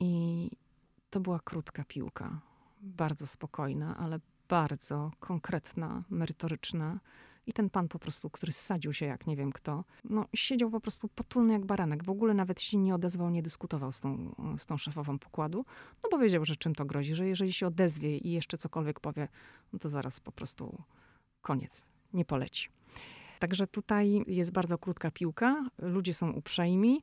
I 0.00 0.50
to 1.10 1.20
była 1.20 1.40
krótka 1.40 1.84
piłka. 1.84 2.40
Bardzo 2.80 3.26
spokojna, 3.26 3.96
ale 3.96 4.20
bardzo 4.48 5.10
konkretna, 5.20 6.02
merytoryczna 6.10 7.00
i 7.46 7.52
ten 7.52 7.70
pan 7.70 7.88
po 7.88 7.98
prostu, 7.98 8.30
który 8.30 8.52
zsadził 8.52 8.92
się 8.92 9.06
jak 9.06 9.26
nie 9.26 9.36
wiem 9.36 9.52
kto, 9.52 9.84
no 10.04 10.26
siedział 10.34 10.70
po 10.70 10.80
prostu 10.80 11.08
potulny 11.08 11.52
jak 11.52 11.64
baranek. 11.64 12.04
W 12.04 12.10
ogóle 12.10 12.34
nawet 12.34 12.60
się 12.60 12.78
nie 12.78 12.94
odezwał, 12.94 13.30
nie 13.30 13.42
dyskutował 13.42 13.92
z 13.92 14.00
tą, 14.00 14.34
z 14.58 14.66
tą 14.66 14.76
szefową 14.76 15.18
pokładu, 15.18 15.64
no 16.02 16.08
bo 16.10 16.18
wiedział, 16.18 16.44
że 16.44 16.56
czym 16.56 16.74
to 16.74 16.84
grozi, 16.84 17.14
że 17.14 17.28
jeżeli 17.28 17.52
się 17.52 17.66
odezwie 17.66 18.18
i 18.18 18.30
jeszcze 18.30 18.58
cokolwiek 18.58 19.00
powie, 19.00 19.28
no 19.72 19.78
to 19.78 19.88
zaraz 19.88 20.20
po 20.20 20.32
prostu 20.32 20.82
koniec, 21.42 21.88
nie 22.12 22.24
poleci. 22.24 22.68
Także 23.44 23.66
tutaj 23.66 24.24
jest 24.26 24.52
bardzo 24.52 24.78
krótka 24.78 25.10
piłka, 25.10 25.68
ludzie 25.78 26.14
są 26.14 26.30
uprzejmi, 26.30 27.02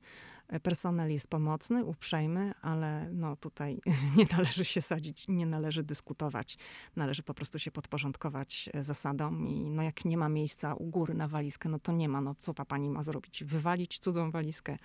personel 0.64 1.12
jest 1.12 1.28
pomocny, 1.28 1.86
uprzejmy, 1.86 2.52
ale 2.62 3.10
no 3.12 3.36
tutaj 3.36 3.82
nie 4.18 4.26
należy 4.32 4.66
się 4.66 4.82
sadzić, 4.82 5.28
nie 5.28 5.46
należy 5.46 5.84
dyskutować. 5.84 6.58
Należy 6.96 7.24
po 7.24 7.34
prostu 7.34 7.60
się 7.60 7.72
podporządkować 7.72 8.70
zasadom 8.80 9.48
i 9.48 9.70
no 9.70 9.84
jak 9.84 10.06
nie 10.06 10.18
ma 10.18 10.30
miejsca 10.30 10.76
u 10.76 10.86
góry 10.86 11.14
na 11.14 11.28
walizkę, 11.28 11.70
no 11.70 11.80
to 11.80 11.92
nie 11.92 12.10
ma. 12.10 12.22
No 12.22 12.36
co 12.36 12.54
ta 12.54 12.66
pani 12.66 12.90
ma 12.90 13.04
zrobić? 13.04 13.44
Wywalić 13.44 14.00
cudzą 14.00 14.32
walizkę? 14.32 14.78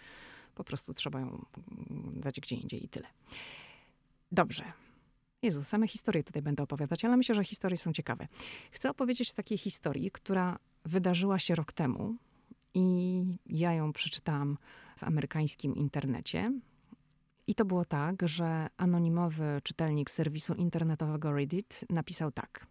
Po 0.54 0.64
prostu 0.64 0.94
trzeba 0.94 1.20
ją 1.20 1.44
dać 2.12 2.40
gdzie 2.40 2.56
indziej 2.56 2.84
i 2.84 2.88
tyle. 2.88 3.06
Dobrze. 4.32 4.64
Jezu, 5.42 5.64
same 5.64 5.88
historie 5.88 6.24
tutaj 6.24 6.42
będę 6.42 6.62
opowiadać, 6.62 7.04
ale 7.04 7.16
myślę, 7.16 7.34
że 7.34 7.44
historie 7.44 7.76
są 7.76 7.92
ciekawe. 7.92 8.28
Chcę 8.70 8.90
opowiedzieć 8.90 9.30
o 9.30 9.34
takiej 9.34 9.58
historii, 9.58 10.10
która 10.10 10.58
wydarzyła 10.86 11.38
się 11.38 11.54
rok 11.54 11.72
temu 11.72 12.16
i 12.74 13.24
ja 13.46 13.72
ją 13.72 13.92
przeczytałam 13.92 14.58
w 14.96 15.04
amerykańskim 15.04 15.76
internecie. 15.76 16.52
I 17.46 17.54
to 17.54 17.64
było 17.64 17.84
tak, 17.84 18.28
że 18.28 18.66
anonimowy 18.76 19.60
czytelnik 19.62 20.10
serwisu 20.10 20.54
internetowego 20.54 21.32
Reddit 21.32 21.84
napisał 21.90 22.32
tak. 22.32 22.66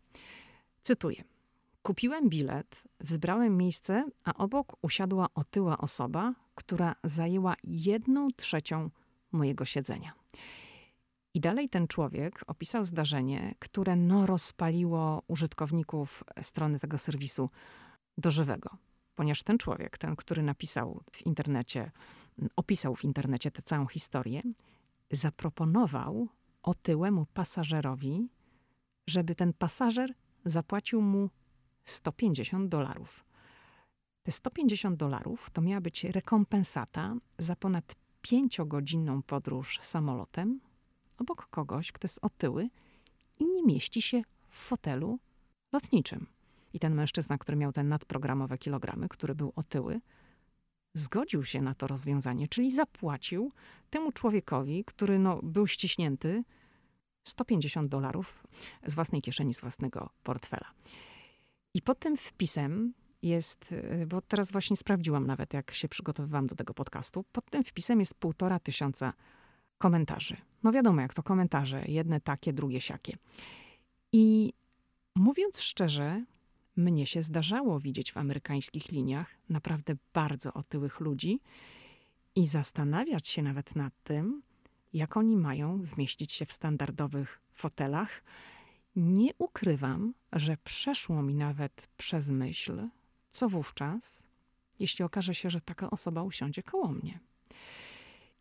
Cytuję. 0.82 1.23
Kupiłem 1.84 2.30
bilet, 2.30 2.84
wybrałem 2.99 3.58
miejsce, 3.58 4.06
a 4.23 4.34
obok 4.34 4.78
usiadła 4.82 5.28
otyła 5.36 5.78
osoba, 5.78 6.34
która 6.56 6.95
zajęła 7.04 7.56
jedną 7.63 8.28
trzecią 8.32 8.89
mojego 9.32 9.65
siedzenia. 9.65 10.13
I 11.34 11.39
dalej 11.39 11.69
ten 11.69 11.88
człowiek 11.88 12.43
opisał 12.47 12.86
zdarzenie, 12.86 13.56
które 13.60 13.95
no 13.95 14.25
rozpaliło 14.25 15.23
użytkowników 15.28 16.23
strony 16.41 16.80
tego 16.80 16.97
serwisu 16.97 17.49
do 18.17 18.32
żywego. 18.32 18.69
Ponieważ 19.15 19.43
ten 19.43 19.58
człowiek, 19.58 19.97
ten, 19.97 20.15
który 20.15 20.43
napisał 20.43 21.04
w 21.12 21.25
internecie, 21.25 21.91
opisał 22.56 22.95
w 22.95 23.04
internecie 23.04 23.51
tę 23.51 23.62
całą 23.62 23.88
historię, 23.88 24.41
zaproponował 25.12 26.28
otyłemu 26.63 27.25
pasażerowi, 27.34 28.30
żeby 29.08 29.36
ten 29.36 29.54
pasażer 29.54 30.13
zapłacił 30.45 31.01
mu 31.01 31.30
150 31.86 32.69
dolarów. 32.69 33.25
Te 34.23 34.32
150 34.32 34.97
dolarów 34.97 35.49
to 35.49 35.62
miała 35.62 35.82
być 35.82 36.04
rekompensata 36.04 37.15
za 37.38 37.56
ponad 37.56 37.95
pięciogodzinną 38.21 39.21
podróż 39.23 39.80
samolotem 39.82 40.60
obok 41.17 41.47
kogoś, 41.49 41.91
kto 41.91 42.06
jest 42.06 42.19
otyły 42.21 42.69
i 43.39 43.47
nie 43.47 43.63
mieści 43.63 44.01
się 44.01 44.21
w 44.49 44.56
fotelu 44.56 45.19
lotniczym. 45.73 46.35
I 46.75 46.79
ten 46.79 46.95
mężczyzna, 46.95 47.38
który 47.38 47.57
miał 47.57 47.71
te 47.71 47.83
nadprogramowe 47.83 48.57
kilogramy, 48.57 49.09
który 49.09 49.35
był 49.35 49.53
otyły, 49.55 49.99
zgodził 50.93 51.43
się 51.43 51.61
na 51.61 51.75
to 51.75 51.88
rozwiązanie, 51.88 52.47
czyli 52.47 52.71
zapłacił 52.71 53.51
temu 53.89 54.11
człowiekowi, 54.11 54.83
który 54.85 55.19
no, 55.19 55.39
był 55.43 55.67
ściśnięty, 55.67 56.43
150 57.23 57.89
dolarów 57.89 58.47
z 58.85 58.95
własnej 58.95 59.21
kieszeni, 59.21 59.53
z 59.53 59.61
własnego 59.61 60.09
portfela. 60.23 60.71
I 61.73 61.81
pod 61.81 61.99
tym 61.99 62.17
wpisem 62.17 62.93
jest, 63.21 63.71
y, 63.71 64.05
bo 64.07 64.21
teraz 64.21 64.51
właśnie 64.51 64.77
sprawdziłam 64.77 65.27
nawet, 65.27 65.53
jak 65.53 65.71
się 65.71 65.89
przygotowywałam 65.89 66.47
do 66.47 66.55
tego 66.55 66.73
podcastu, 66.73 67.23
pod 67.31 67.49
tym 67.49 67.63
wpisem 67.63 67.99
jest 67.99 68.13
półtora 68.13 68.59
tysiąca 68.59 69.13
komentarzy. 69.77 70.38
No 70.63 70.71
wiadomo, 70.71 71.01
jak 71.01 71.13
to 71.13 71.23
komentarze, 71.23 71.85
jedne 71.88 72.21
takie, 72.21 72.53
drugie 72.53 72.81
siakie. 72.81 73.17
I 74.13 74.53
mówiąc 75.15 75.61
szczerze, 75.61 76.25
mnie 76.75 77.05
się 77.05 77.21
zdarzało 77.21 77.79
widzieć 77.79 78.11
w 78.11 78.17
amerykańskich 78.17 78.91
liniach 78.91 79.27
naprawdę 79.49 79.95
bardzo 80.13 80.53
otyłych 80.53 80.99
ludzi 80.99 81.39
i 82.35 82.47
zastanawiać 82.47 83.27
się 83.27 83.41
nawet 83.41 83.75
nad 83.75 83.93
tym, 84.03 84.41
jak 84.93 85.17
oni 85.17 85.38
mają 85.38 85.83
zmieścić 85.83 86.33
się 86.33 86.45
w 86.45 86.51
standardowych 86.51 87.41
fotelach. 87.53 88.23
Nie 88.95 89.31
ukrywam, 89.38 90.13
że 90.33 90.57
przeszło 90.57 91.23
mi 91.23 91.35
nawet 91.35 91.88
przez 91.97 92.29
myśl, 92.29 92.88
co 93.29 93.49
wówczas, 93.49 94.23
jeśli 94.79 95.05
okaże 95.05 95.35
się, 95.35 95.49
że 95.49 95.61
taka 95.61 95.89
osoba 95.89 96.23
usiądzie 96.23 96.63
koło 96.63 96.91
mnie. 96.91 97.19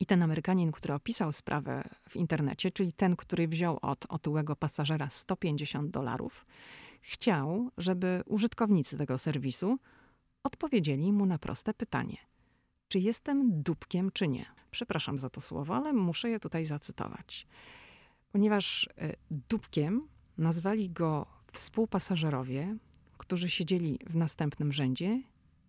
I 0.00 0.06
ten 0.06 0.22
Amerykanin, 0.22 0.72
który 0.72 0.94
opisał 0.94 1.32
sprawę 1.32 1.88
w 2.08 2.16
internecie, 2.16 2.70
czyli 2.70 2.92
ten, 2.92 3.16
który 3.16 3.48
wziął 3.48 3.78
od 3.82 4.06
otyłego 4.08 4.56
pasażera 4.56 5.10
150 5.10 5.90
dolarów, 5.90 6.46
chciał, 7.04 7.70
żeby 7.78 8.22
użytkownicy 8.26 8.98
tego 8.98 9.18
serwisu 9.18 9.78
odpowiedzieli 10.42 11.12
mu 11.12 11.26
na 11.26 11.38
proste 11.38 11.74
pytanie: 11.74 12.16
czy 12.88 12.98
jestem 12.98 13.62
dupkiem, 13.62 14.10
czy 14.12 14.28
nie? 14.28 14.46
Przepraszam 14.70 15.18
za 15.18 15.30
to 15.30 15.40
słowo, 15.40 15.76
ale 15.76 15.92
muszę 15.92 16.30
je 16.30 16.40
tutaj 16.40 16.64
zacytować. 16.64 17.46
Ponieważ 18.32 18.88
e, 18.98 19.14
dupkiem 19.30 20.08
nazwali 20.38 20.90
go 20.90 21.26
współpasażerowie, 21.52 22.76
którzy 23.18 23.48
siedzieli 23.48 23.98
w 24.06 24.16
następnym 24.16 24.72
rzędzie 24.72 25.22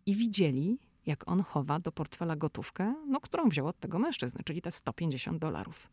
i 0.05 0.15
widzieli, 0.15 0.79
jak 1.05 1.27
on 1.27 1.43
chowa 1.43 1.79
do 1.79 1.91
portfela 1.91 2.35
gotówkę, 2.35 2.95
no, 3.07 3.21
którą 3.21 3.49
wziął 3.49 3.67
od 3.67 3.79
tego 3.79 3.99
mężczyzny, 3.99 4.41
czyli 4.45 4.61
te 4.61 4.71
150 4.71 5.39
dolarów. 5.39 5.91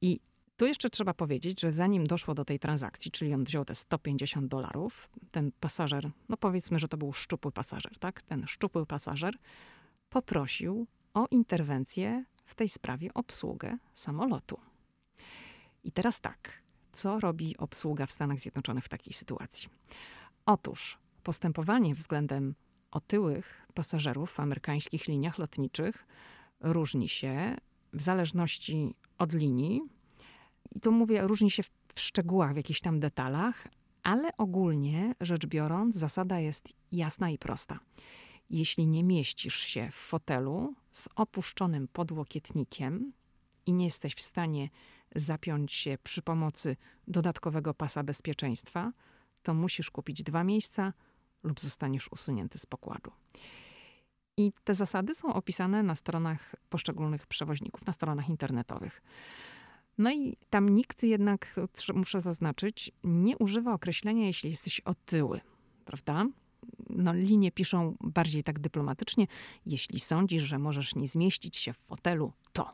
I 0.00 0.20
tu 0.60 0.66
jeszcze 0.66 0.90
trzeba 0.90 1.14
powiedzieć, 1.14 1.60
że 1.60 1.72
zanim 1.72 2.06
doszło 2.06 2.34
do 2.34 2.44
tej 2.44 2.58
transakcji, 2.58 3.10
czyli 3.10 3.34
on 3.34 3.44
wziął 3.44 3.64
te 3.64 3.74
150 3.74 4.46
dolarów, 4.46 5.10
ten 5.30 5.52
pasażer, 5.60 6.10
no 6.28 6.36
powiedzmy, 6.36 6.78
że 6.78 6.88
to 6.88 6.96
był 6.96 7.12
szczupły 7.12 7.52
pasażer, 7.52 7.98
tak? 7.98 8.22
Ten 8.22 8.46
szczupły 8.46 8.86
pasażer 8.86 9.34
poprosił 10.10 10.86
o 11.14 11.26
interwencję 11.30 12.24
w 12.44 12.54
tej 12.54 12.68
sprawie 12.68 13.14
obsługę 13.14 13.78
samolotu. 13.92 14.60
I 15.84 15.92
teraz 15.92 16.20
tak, 16.20 16.62
co 16.92 17.20
robi 17.20 17.56
obsługa 17.56 18.06
w 18.06 18.12
Stanach 18.12 18.38
Zjednoczonych 18.38 18.84
w 18.84 18.88
takiej 18.88 19.12
sytuacji? 19.12 19.68
Otóż 20.46 20.98
postępowanie 21.22 21.94
względem 21.94 22.54
otyłych 22.90 23.66
pasażerów 23.74 24.30
w 24.30 24.40
amerykańskich 24.40 25.08
liniach 25.08 25.38
lotniczych 25.38 26.06
różni 26.60 27.08
się 27.08 27.56
w 27.92 28.02
zależności 28.02 28.94
od 29.18 29.32
linii. 29.32 29.99
I 30.74 30.80
tu 30.80 30.92
mówię, 30.92 31.22
różni 31.22 31.50
się 31.50 31.62
w, 31.62 31.70
w 31.94 32.00
szczegółach, 32.00 32.52
w 32.54 32.56
jakichś 32.56 32.80
tam 32.80 33.00
detalach, 33.00 33.68
ale 34.02 34.36
ogólnie 34.36 35.14
rzecz 35.20 35.46
biorąc, 35.46 35.94
zasada 35.94 36.40
jest 36.40 36.72
jasna 36.92 37.30
i 37.30 37.38
prosta. 37.38 37.78
Jeśli 38.50 38.86
nie 38.86 39.04
mieścisz 39.04 39.56
się 39.56 39.88
w 39.90 39.94
fotelu 39.94 40.74
z 40.90 41.08
opuszczonym 41.16 41.88
podłokietnikiem 41.88 43.12
i 43.66 43.72
nie 43.72 43.84
jesteś 43.84 44.14
w 44.14 44.20
stanie 44.20 44.68
zapiąć 45.14 45.72
się 45.72 45.98
przy 46.02 46.22
pomocy 46.22 46.76
dodatkowego 47.08 47.74
pasa 47.74 48.02
bezpieczeństwa, 48.02 48.92
to 49.42 49.54
musisz 49.54 49.90
kupić 49.90 50.22
dwa 50.22 50.44
miejsca 50.44 50.92
lub 51.42 51.60
zostaniesz 51.60 52.12
usunięty 52.12 52.58
z 52.58 52.66
pokładu. 52.66 53.12
I 54.36 54.52
te 54.64 54.74
zasady 54.74 55.14
są 55.14 55.34
opisane 55.34 55.82
na 55.82 55.94
stronach 55.94 56.54
poszczególnych 56.68 57.26
przewoźników, 57.26 57.86
na 57.86 57.92
stronach 57.92 58.28
internetowych. 58.28 59.02
No 60.00 60.12
i 60.12 60.36
tam 60.50 60.68
nikt 60.68 61.02
jednak, 61.02 61.60
muszę 61.94 62.20
zaznaczyć, 62.20 62.92
nie 63.04 63.38
używa 63.38 63.74
określenia, 63.74 64.26
jeśli 64.26 64.50
jesteś 64.50 64.80
otyły, 64.80 65.40
prawda? 65.84 66.26
No, 66.90 67.12
linie 67.12 67.52
piszą 67.52 67.96
bardziej 68.00 68.44
tak 68.44 68.58
dyplomatycznie. 68.58 69.26
Jeśli 69.66 70.00
sądzisz, 70.00 70.42
że 70.42 70.58
możesz 70.58 70.94
nie 70.94 71.08
zmieścić 71.08 71.56
się 71.56 71.72
w 71.72 71.78
fotelu, 71.78 72.32
to. 72.52 72.70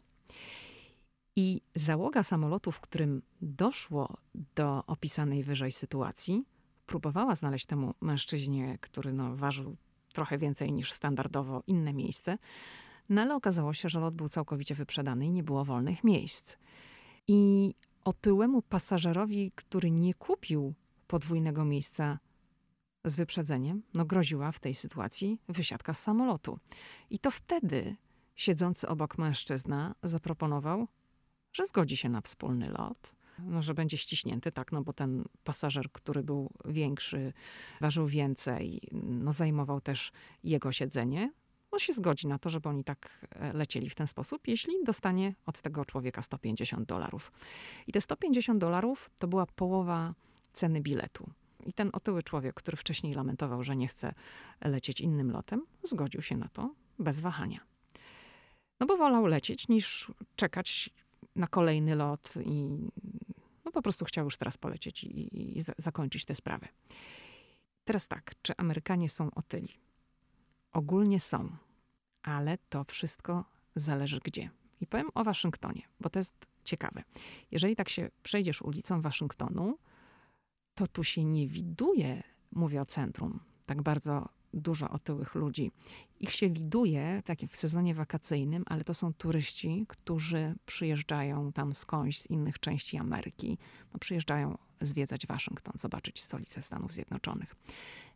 I 1.36 1.60
załoga 1.74 2.22
samolotu, 2.22 2.72
w 2.72 2.80
którym 2.80 3.22
doszło 3.42 4.16
do 4.54 4.84
opisanej 4.86 5.42
wyżej 5.42 5.72
sytuacji, 5.72 6.44
próbowała 6.86 7.34
znaleźć 7.34 7.66
temu 7.66 7.94
mężczyźnie, 8.00 8.78
który 8.80 9.12
no, 9.12 9.36
ważył 9.36 9.76
trochę 10.12 10.38
więcej 10.38 10.72
niż 10.72 10.92
standardowo, 10.92 11.62
inne 11.66 11.92
miejsce, 11.92 12.38
no 13.08 13.22
ale 13.22 13.34
okazało 13.34 13.72
się, 13.74 13.88
że 13.88 14.00
lot 14.00 14.14
był 14.14 14.28
całkowicie 14.28 14.74
wyprzedany 14.74 15.26
i 15.26 15.30
nie 15.30 15.42
było 15.42 15.64
wolnych 15.64 16.04
miejsc. 16.04 16.56
I 17.28 17.74
otyłemu 18.04 18.62
pasażerowi, 18.62 19.52
który 19.54 19.90
nie 19.90 20.14
kupił 20.14 20.74
podwójnego 21.06 21.64
miejsca 21.64 22.18
z 23.04 23.16
wyprzedzeniem, 23.16 23.82
no 23.94 24.04
groziła 24.04 24.52
w 24.52 24.60
tej 24.60 24.74
sytuacji 24.74 25.38
wysiadka 25.48 25.94
z 25.94 26.02
samolotu. 26.02 26.58
I 27.10 27.18
to 27.18 27.30
wtedy 27.30 27.96
siedzący 28.34 28.88
obok 28.88 29.18
mężczyzna 29.18 29.94
zaproponował, 30.02 30.88
że 31.52 31.66
zgodzi 31.66 31.96
się 31.96 32.08
na 32.08 32.20
wspólny 32.20 32.70
lot, 32.70 33.16
no, 33.38 33.62
że 33.62 33.74
będzie 33.74 33.96
ściśnięty, 33.96 34.52
tak, 34.52 34.72
no 34.72 34.82
bo 34.82 34.92
ten 34.92 35.24
pasażer, 35.44 35.92
który 35.92 36.22
był 36.22 36.50
większy, 36.64 37.32
ważył 37.80 38.06
więcej, 38.06 38.80
no 38.92 39.32
zajmował 39.32 39.80
też 39.80 40.12
jego 40.44 40.72
siedzenie, 40.72 41.32
no 41.72 41.78
się 41.78 41.92
zgodzi 41.92 42.26
na 42.26 42.38
to, 42.38 42.50
żeby 42.50 42.68
oni 42.68 42.84
tak 42.84 43.26
e, 43.30 43.52
lecieli 43.52 43.90
w 43.90 43.94
ten 43.94 44.06
sposób, 44.06 44.48
jeśli 44.48 44.74
dostanie 44.84 45.34
od 45.46 45.62
tego 45.62 45.84
człowieka 45.84 46.22
150 46.22 46.88
dolarów. 46.88 47.32
I 47.86 47.92
te 47.92 48.00
150 48.00 48.60
dolarów 48.60 49.10
to 49.18 49.28
była 49.28 49.46
połowa 49.46 50.14
ceny 50.52 50.80
biletu. 50.80 51.30
I 51.66 51.72
ten 51.72 51.90
otyły 51.92 52.22
człowiek, 52.22 52.54
który 52.54 52.76
wcześniej 52.76 53.14
lamentował, 53.14 53.62
że 53.64 53.76
nie 53.76 53.88
chce 53.88 54.14
lecieć 54.64 55.00
innym 55.00 55.30
lotem, 55.30 55.66
zgodził 55.82 56.22
się 56.22 56.36
na 56.36 56.48
to 56.48 56.74
bez 56.98 57.20
wahania. 57.20 57.60
No 58.80 58.86
bo 58.86 58.96
wolał 58.96 59.26
lecieć 59.26 59.68
niż 59.68 60.12
czekać 60.36 60.90
na 61.36 61.46
kolejny 61.46 61.94
lot 61.94 62.34
i 62.44 62.78
no 63.64 63.72
po 63.72 63.82
prostu 63.82 64.04
chciał 64.04 64.24
już 64.24 64.36
teraz 64.36 64.56
polecieć 64.56 65.04
i, 65.04 65.56
i 65.58 65.62
za, 65.62 65.72
zakończyć 65.78 66.24
tę 66.24 66.34
sprawę. 66.34 66.68
Teraz 67.84 68.08
tak, 68.08 68.34
czy 68.42 68.52
Amerykanie 68.56 69.08
są 69.08 69.30
otyli? 69.34 69.85
Ogólnie 70.76 71.20
są, 71.20 71.56
ale 72.22 72.58
to 72.58 72.84
wszystko 72.84 73.44
zależy 73.74 74.20
gdzie. 74.24 74.50
I 74.80 74.86
powiem 74.86 75.08
o 75.14 75.24
Waszyngtonie, 75.24 75.82
bo 76.00 76.10
to 76.10 76.18
jest 76.18 76.32
ciekawe. 76.64 77.02
Jeżeli 77.50 77.76
tak 77.76 77.88
się 77.88 78.10
przejdziesz 78.22 78.62
ulicą 78.62 79.02
Waszyngtonu, 79.02 79.78
to 80.74 80.86
tu 80.86 81.04
się 81.04 81.24
nie 81.24 81.48
widuje, 81.48 82.22
mówię 82.52 82.80
o 82.80 82.86
centrum, 82.86 83.40
tak 83.66 83.82
bardzo 83.82 84.28
dużo 84.54 84.90
otyłych 84.90 85.34
ludzi. 85.34 85.72
Ich 86.20 86.32
się 86.32 86.50
widuje 86.50 87.22
tak 87.24 87.38
w 87.50 87.56
sezonie 87.56 87.94
wakacyjnym, 87.94 88.64
ale 88.66 88.84
to 88.84 88.94
są 88.94 89.14
turyści, 89.14 89.84
którzy 89.88 90.54
przyjeżdżają 90.66 91.52
tam 91.52 91.74
skądś 91.74 92.18
z 92.18 92.30
innych 92.30 92.58
części 92.58 92.96
Ameryki. 92.96 93.58
No, 93.92 93.98
przyjeżdżają 93.98 94.58
zwiedzać 94.80 95.26
Waszyngton, 95.26 95.74
zobaczyć 95.76 96.22
stolicę 96.22 96.62
Stanów 96.62 96.92
Zjednoczonych. 96.92 97.54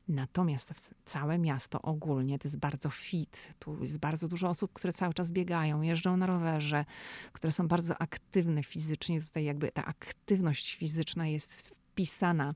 Natomiast 0.08 0.94
całe 1.04 1.38
miasto 1.38 1.82
ogólnie 1.82 2.38
to 2.38 2.48
jest 2.48 2.58
bardzo 2.58 2.90
fit. 2.90 3.54
Tu 3.58 3.82
jest 3.82 3.98
bardzo 3.98 4.28
dużo 4.28 4.48
osób, 4.48 4.72
które 4.72 4.92
cały 4.92 5.14
czas 5.14 5.30
biegają, 5.30 5.82
jeżdżą 5.82 6.16
na 6.16 6.26
rowerze, 6.26 6.84
które 7.32 7.52
są 7.52 7.68
bardzo 7.68 8.02
aktywne 8.02 8.62
fizycznie. 8.62 9.22
Tutaj 9.22 9.44
jakby 9.44 9.72
ta 9.72 9.84
aktywność 9.84 10.74
fizyczna 10.74 11.26
jest 11.26 11.62
wpisana 11.62 12.54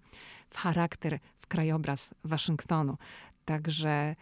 w 0.50 0.56
charakter, 0.56 1.18
w 1.40 1.46
krajobraz 1.46 2.14
Waszyngtonu. 2.24 2.98
Także 3.44 4.16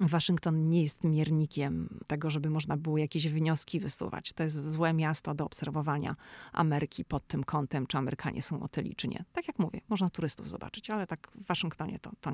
Waszyngton 0.00 0.68
nie 0.68 0.82
jest 0.82 1.04
miernikiem 1.04 2.00
tego, 2.06 2.30
żeby 2.30 2.50
można 2.50 2.76
było 2.76 2.98
jakieś 2.98 3.28
wnioski 3.28 3.80
wysuwać. 3.80 4.32
To 4.32 4.42
jest 4.42 4.70
złe 4.70 4.92
miasto 4.92 5.34
do 5.34 5.44
obserwowania 5.44 6.16
Ameryki 6.52 7.04
pod 7.04 7.26
tym 7.26 7.44
kątem, 7.44 7.86
czy 7.86 7.98
Amerykanie 7.98 8.42
są 8.42 8.62
otyli, 8.62 8.96
czy 8.96 9.08
nie. 9.08 9.24
Tak 9.32 9.48
jak 9.48 9.58
mówię, 9.58 9.80
można 9.88 10.10
turystów 10.10 10.48
zobaczyć, 10.48 10.90
ale 10.90 11.06
tak 11.06 11.28
w 11.34 11.46
Waszyngtonie 11.46 11.98
to, 11.98 12.10
to 12.20 12.32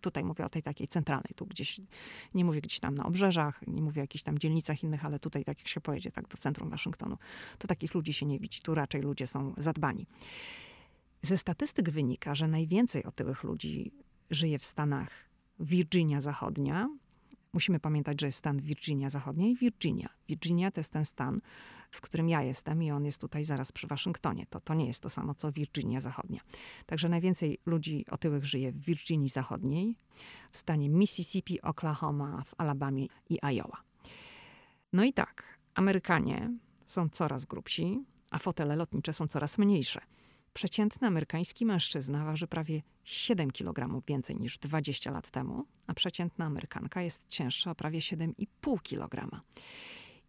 tutaj 0.00 0.24
mówię 0.24 0.44
o 0.44 0.48
tej 0.48 0.62
takiej 0.62 0.88
centralnej, 0.88 1.32
tu 1.36 1.46
gdzieś, 1.46 1.80
nie 2.34 2.44
mówię 2.44 2.60
gdzieś 2.60 2.80
tam 2.80 2.94
na 2.94 3.06
obrzeżach, 3.06 3.66
nie 3.66 3.82
mówię 3.82 4.02
o 4.02 4.04
jakichś 4.04 4.24
tam 4.24 4.38
dzielnicach 4.38 4.82
innych, 4.82 5.04
ale 5.04 5.18
tutaj 5.18 5.44
tak 5.44 5.58
jak 5.58 5.68
się 5.68 5.80
pojedzie 5.80 6.10
tak 6.10 6.28
do 6.28 6.36
centrum 6.36 6.70
Waszyngtonu, 6.70 7.18
to 7.58 7.68
takich 7.68 7.94
ludzi 7.94 8.12
się 8.12 8.26
nie 8.26 8.38
widzi. 8.38 8.60
Tu 8.60 8.74
raczej 8.74 9.02
ludzie 9.02 9.26
są 9.26 9.54
zadbani. 9.56 10.06
Ze 11.22 11.36
statystyk 11.36 11.90
wynika, 11.90 12.34
że 12.34 12.48
najwięcej 12.48 13.04
otyłych 13.04 13.42
ludzi 13.42 13.92
żyje 14.30 14.58
w 14.58 14.64
Stanach 14.64 15.10
Virginia 15.60 16.20
Zachodnia. 16.20 16.88
Musimy 17.52 17.80
pamiętać, 17.80 18.20
że 18.20 18.26
jest 18.26 18.38
stan 18.38 18.60
Virginia 18.60 19.10
Zachodnia 19.10 19.46
i 19.46 19.56
Virginia. 19.56 20.08
Virginia 20.28 20.70
to 20.70 20.80
jest 20.80 20.92
ten 20.92 21.04
stan, 21.04 21.40
w 21.94 22.00
którym 22.00 22.28
ja 22.28 22.42
jestem 22.42 22.82
i 22.82 22.90
on 22.90 23.04
jest 23.04 23.20
tutaj 23.20 23.44
zaraz 23.44 23.72
przy 23.72 23.86
Waszyngtonie. 23.86 24.46
To, 24.50 24.60
to 24.60 24.74
nie 24.74 24.86
jest 24.86 25.02
to 25.02 25.08
samo, 25.08 25.34
co 25.34 25.52
Virginia 25.52 26.00
Zachodnia. 26.00 26.40
Także 26.86 27.08
najwięcej 27.08 27.58
ludzi 27.66 28.04
otyłych 28.10 28.44
żyje 28.44 28.72
w 28.72 28.80
Virginii 28.80 29.28
Zachodniej, 29.28 29.96
w 30.50 30.56
stanie 30.56 30.88
Mississippi, 30.88 31.62
Oklahoma, 31.62 32.42
w 32.46 32.54
Alabamie 32.58 33.06
i 33.28 33.38
Iowa. 33.42 33.82
No 34.92 35.04
i 35.04 35.12
tak, 35.12 35.58
Amerykanie 35.74 36.50
są 36.86 37.08
coraz 37.08 37.44
grubsi, 37.44 38.04
a 38.30 38.38
fotele 38.38 38.76
lotnicze 38.76 39.12
są 39.12 39.26
coraz 39.26 39.58
mniejsze. 39.58 40.00
Przeciętny 40.54 41.06
amerykański 41.06 41.66
mężczyzna 41.66 42.24
waży 42.24 42.46
prawie 42.46 42.82
7 43.04 43.50
kg 43.50 44.02
więcej 44.06 44.36
niż 44.36 44.58
20 44.58 45.10
lat 45.10 45.30
temu, 45.30 45.64
a 45.86 45.94
przeciętna 45.94 46.44
Amerykanka 46.44 47.02
jest 47.02 47.28
cięższa 47.28 47.70
o 47.70 47.74
prawie 47.74 47.98
7,5 47.98 48.82
kg. 48.82 49.40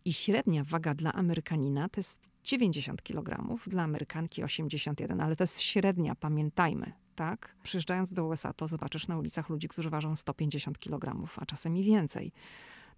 I 0.05 0.13
średnia 0.13 0.63
waga 0.63 0.93
dla 0.93 1.13
Amerykanina 1.13 1.89
to 1.89 1.99
jest 1.99 2.29
90 2.43 3.03
kg, 3.03 3.57
dla 3.67 3.83
Amerykanki 3.83 4.43
81, 4.43 5.21
ale 5.21 5.35
to 5.35 5.43
jest 5.43 5.61
średnia, 5.61 6.15
pamiętajmy, 6.15 6.93
tak? 7.15 7.55
Przyjeżdżając 7.63 8.13
do 8.13 8.25
USA, 8.25 8.53
to 8.53 8.67
zobaczysz 8.67 9.07
na 9.07 9.17
ulicach 9.17 9.49
ludzi, 9.49 9.67
którzy 9.67 9.89
ważą 9.89 10.15
150 10.15 10.79
kg, 10.79 11.29
a 11.35 11.45
czasem 11.45 11.77
i 11.77 11.83
więcej. 11.83 12.31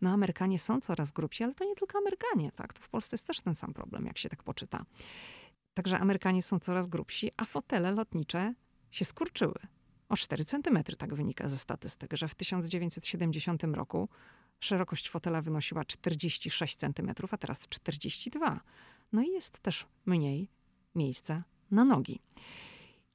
No, 0.01 0.09
Amerykanie 0.09 0.59
są 0.59 0.81
coraz 0.81 1.11
grubsi, 1.11 1.43
ale 1.43 1.53
to 1.53 1.65
nie 1.65 1.75
tylko 1.75 1.97
Amerykanie, 1.97 2.51
tak? 2.51 2.73
To 2.73 2.81
w 2.81 2.89
Polsce 2.89 3.13
jest 3.13 3.27
też 3.27 3.41
ten 3.41 3.55
sam 3.55 3.73
problem, 3.73 4.05
jak 4.05 4.17
się 4.17 4.29
tak 4.29 4.43
poczyta. 4.43 4.85
Także 5.73 5.99
Amerykanie 5.99 6.41
są 6.41 6.59
coraz 6.59 6.87
grubsi, 6.87 7.31
a 7.37 7.45
fotele 7.45 7.91
lotnicze 7.91 8.53
się 8.91 9.05
skurczyły. 9.05 9.59
O 10.09 10.17
4 10.17 10.45
cm, 10.45 10.83
tak 10.97 11.13
wynika 11.13 11.47
ze 11.47 11.57
statystyk, 11.57 12.13
że 12.13 12.27
w 12.27 12.35
1970 12.35 13.63
roku 13.63 14.09
szerokość 14.59 15.09
fotela 15.09 15.41
wynosiła 15.41 15.85
46 15.85 16.75
cm, 16.75 17.11
a 17.31 17.37
teraz 17.37 17.59
42. 17.59 18.59
No 19.11 19.21
i 19.21 19.27
jest 19.27 19.59
też 19.59 19.85
mniej 20.05 20.49
miejsca 20.95 21.43
na 21.71 21.85
nogi. 21.85 22.19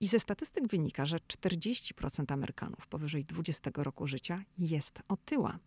I 0.01 0.07
ze 0.07 0.21
statystyk 0.21 0.67
wynika, 0.67 1.07
że 1.07 1.17
40% 1.17 2.33
Amerykanów 2.33 2.87
powyżej 2.87 3.25
20 3.25 3.71
roku 3.75 4.07
życia 4.07 4.45
jest 4.59 5.03
otyła. 5.09 5.59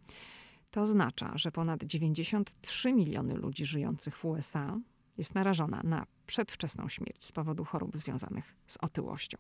To 0.72 0.82
oznacza, 0.82 1.38
że 1.38 1.52
ponad 1.52 1.84
93 1.84 2.94
miliony 2.94 3.36
ludzi 3.36 3.66
żyjących 3.66 4.18
w 4.18 4.26
USA 4.26 4.80
jest 5.18 5.36
narażona 5.36 5.82
na 5.84 6.06
przedwczesną 6.26 6.90
śmierć 6.90 7.26
z 7.26 7.32
powodu 7.32 7.66
chorób 7.66 7.98
związanych 7.98 8.56
z 8.68 8.78
otyłością. 8.78 9.38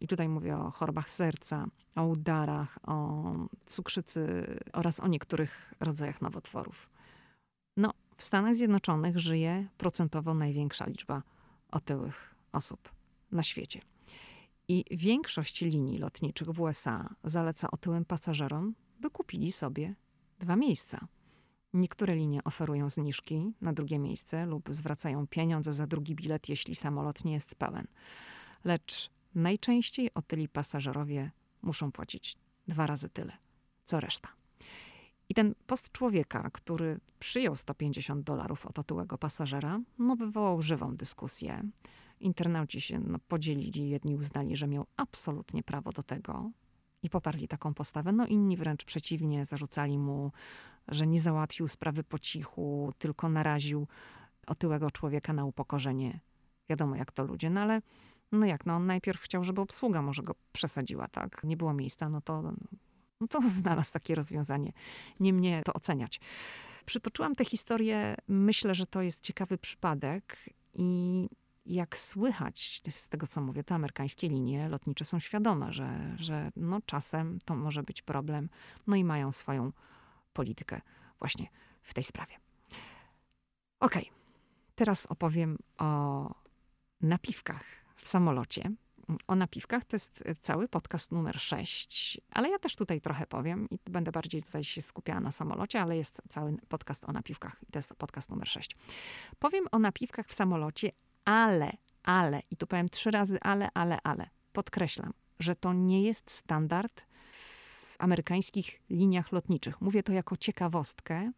I 0.00 0.06
tutaj 0.06 0.28
mówię 0.28 0.56
o 0.56 0.70
chorobach 0.70 1.10
serca, 1.10 1.66
o 1.96 2.04
udarach, 2.04 2.78
o 2.82 3.24
cukrzycy 3.66 4.46
oraz 4.72 5.00
o 5.00 5.08
niektórych 5.08 5.74
rodzajach 5.80 6.22
nowotworów. 6.22 6.90
No, 7.76 7.92
w 8.16 8.22
Stanach 8.22 8.54
Zjednoczonych 8.54 9.18
żyje 9.18 9.68
procentowo 9.78 10.34
największa 10.34 10.86
liczba 10.86 11.22
otyłych 11.70 12.34
osób 12.52 12.88
na 13.32 13.42
świecie. 13.42 13.80
I 14.68 14.84
większość 14.90 15.60
linii 15.60 15.98
lotniczych 15.98 16.50
w 16.50 16.60
USA 16.60 17.14
zaleca 17.24 17.70
otyłym 17.70 18.04
pasażerom, 18.04 18.74
by 19.00 19.10
kupili 19.10 19.52
sobie 19.52 19.94
dwa 20.38 20.56
miejsca. 20.56 21.06
Niektóre 21.74 22.14
linie 22.14 22.44
oferują 22.44 22.90
zniżki 22.90 23.52
na 23.60 23.72
drugie 23.72 23.98
miejsce 23.98 24.46
lub 24.46 24.68
zwracają 24.70 25.26
pieniądze 25.26 25.72
za 25.72 25.86
drugi 25.86 26.14
bilet, 26.14 26.48
jeśli 26.48 26.74
samolot 26.74 27.24
nie 27.24 27.32
jest 27.32 27.54
pełen. 27.54 27.86
Lecz 28.64 29.10
najczęściej 29.34 30.14
otyli 30.14 30.48
pasażerowie 30.48 31.30
muszą 31.62 31.92
płacić 31.92 32.36
dwa 32.68 32.86
razy 32.86 33.08
tyle, 33.08 33.32
co 33.84 34.00
reszta. 34.00 34.28
I 35.28 35.34
ten 35.34 35.54
post 35.66 35.92
człowieka, 35.92 36.50
który 36.52 37.00
przyjął 37.18 37.56
150 37.56 38.24
dolarów 38.24 38.66
od 38.66 38.78
otyłego 38.78 39.18
pasażera, 39.18 39.80
no 39.98 40.16
wywołał 40.16 40.62
żywą 40.62 40.96
dyskusję. 40.96 41.62
Internauci 42.20 42.80
się 42.80 42.98
no, 42.98 43.18
podzielili, 43.28 43.90
jedni 43.90 44.16
uznali, 44.16 44.56
że 44.56 44.66
miał 44.66 44.86
absolutnie 44.96 45.62
prawo 45.62 45.92
do 45.92 46.02
tego, 46.02 46.50
i 47.02 47.10
poparli 47.10 47.48
taką 47.48 47.74
postawę. 47.74 48.12
No 48.12 48.26
inni 48.26 48.56
wręcz 48.56 48.84
przeciwnie, 48.84 49.44
zarzucali 49.44 49.98
mu, 49.98 50.32
że 50.88 51.06
nie 51.06 51.20
załatwił 51.20 51.68
sprawy 51.68 52.04
po 52.04 52.18
cichu, 52.18 52.92
tylko 52.98 53.28
naraził 53.28 53.86
otyłego 54.46 54.90
człowieka 54.90 55.32
na 55.32 55.44
upokorzenie. 55.44 56.20
Wiadomo, 56.68 56.96
jak 56.96 57.12
to 57.12 57.24
ludzie, 57.24 57.50
no 57.50 57.60
ale 57.60 57.82
no 58.32 58.46
jak, 58.46 58.66
no 58.66 58.76
on 58.76 58.86
najpierw 58.86 59.20
chciał, 59.20 59.44
żeby 59.44 59.60
obsługa 59.60 60.02
może 60.02 60.22
go 60.22 60.34
przesadziła, 60.52 61.08
tak? 61.08 61.44
Nie 61.44 61.56
było 61.56 61.72
miejsca, 61.72 62.08
no 62.08 62.20
to, 62.20 62.52
no 63.20 63.28
to 63.28 63.40
znalazł 63.62 63.92
takie 63.92 64.14
rozwiązanie. 64.14 64.72
Nie 65.20 65.32
mnie 65.32 65.62
to 65.64 65.72
oceniać. 65.72 66.20
Przytoczyłam 66.86 67.34
tę 67.34 67.44
historię, 67.44 68.14
myślę, 68.28 68.74
że 68.74 68.86
to 68.86 69.02
jest 69.02 69.20
ciekawy 69.20 69.58
przypadek 69.58 70.36
i 70.74 71.28
jak 71.66 71.98
słychać 71.98 72.82
z 72.90 73.08
tego, 73.08 73.26
co 73.26 73.40
mówię, 73.40 73.64
te 73.64 73.74
amerykańskie 73.74 74.28
linie 74.28 74.68
lotnicze 74.68 75.04
są 75.04 75.18
świadome, 75.18 75.72
że, 75.72 76.16
że 76.18 76.52
no 76.56 76.80
czasem 76.86 77.38
to 77.44 77.56
może 77.56 77.82
być 77.82 78.02
problem, 78.02 78.48
no 78.86 78.96
i 78.96 79.04
mają 79.04 79.32
swoją 79.32 79.72
politykę 80.32 80.80
właśnie 81.18 81.46
w 81.82 81.94
tej 81.94 82.04
sprawie. 82.04 82.34
Ok, 83.80 83.94
teraz 84.74 85.06
opowiem 85.06 85.58
o 85.78 86.34
napiwkach 87.00 87.79
w 88.02 88.08
samolocie. 88.08 88.70
O 89.26 89.34
napiwkach 89.34 89.84
to 89.84 89.96
jest 89.96 90.24
cały 90.40 90.68
podcast 90.68 91.12
numer 91.12 91.40
6, 91.40 92.20
ale 92.30 92.50
ja 92.50 92.58
też 92.58 92.76
tutaj 92.76 93.00
trochę 93.00 93.26
powiem 93.26 93.66
i 93.70 93.78
będę 93.90 94.12
bardziej 94.12 94.42
tutaj 94.42 94.64
się 94.64 94.82
skupiała 94.82 95.20
na 95.20 95.32
samolocie, 95.32 95.80
ale 95.80 95.96
jest 95.96 96.22
cały 96.28 96.56
podcast 96.68 97.04
o 97.08 97.12
napiwkach 97.12 97.56
i 97.68 97.72
to 97.72 97.78
jest 97.78 97.94
podcast 97.94 98.30
numer 98.30 98.48
6. 98.48 98.76
Powiem 99.38 99.64
o 99.72 99.78
napiwkach 99.78 100.26
w 100.26 100.34
samolocie, 100.34 100.90
ale, 101.24 101.72
ale, 102.02 102.42
i 102.50 102.56
tu 102.56 102.66
powiem 102.66 102.88
trzy 102.88 103.10
razy 103.10 103.40
ale, 103.40 103.68
ale, 103.74 103.98
ale, 104.02 104.30
podkreślam, 104.52 105.12
że 105.38 105.56
to 105.56 105.72
nie 105.72 106.02
jest 106.02 106.30
standard 106.30 107.06
w 107.32 107.96
amerykańskich 107.98 108.80
liniach 108.90 109.32
lotniczych. 109.32 109.80
Mówię 109.80 110.02
to 110.02 110.12
jako 110.12 110.36
ciekawostkę. 110.36 111.32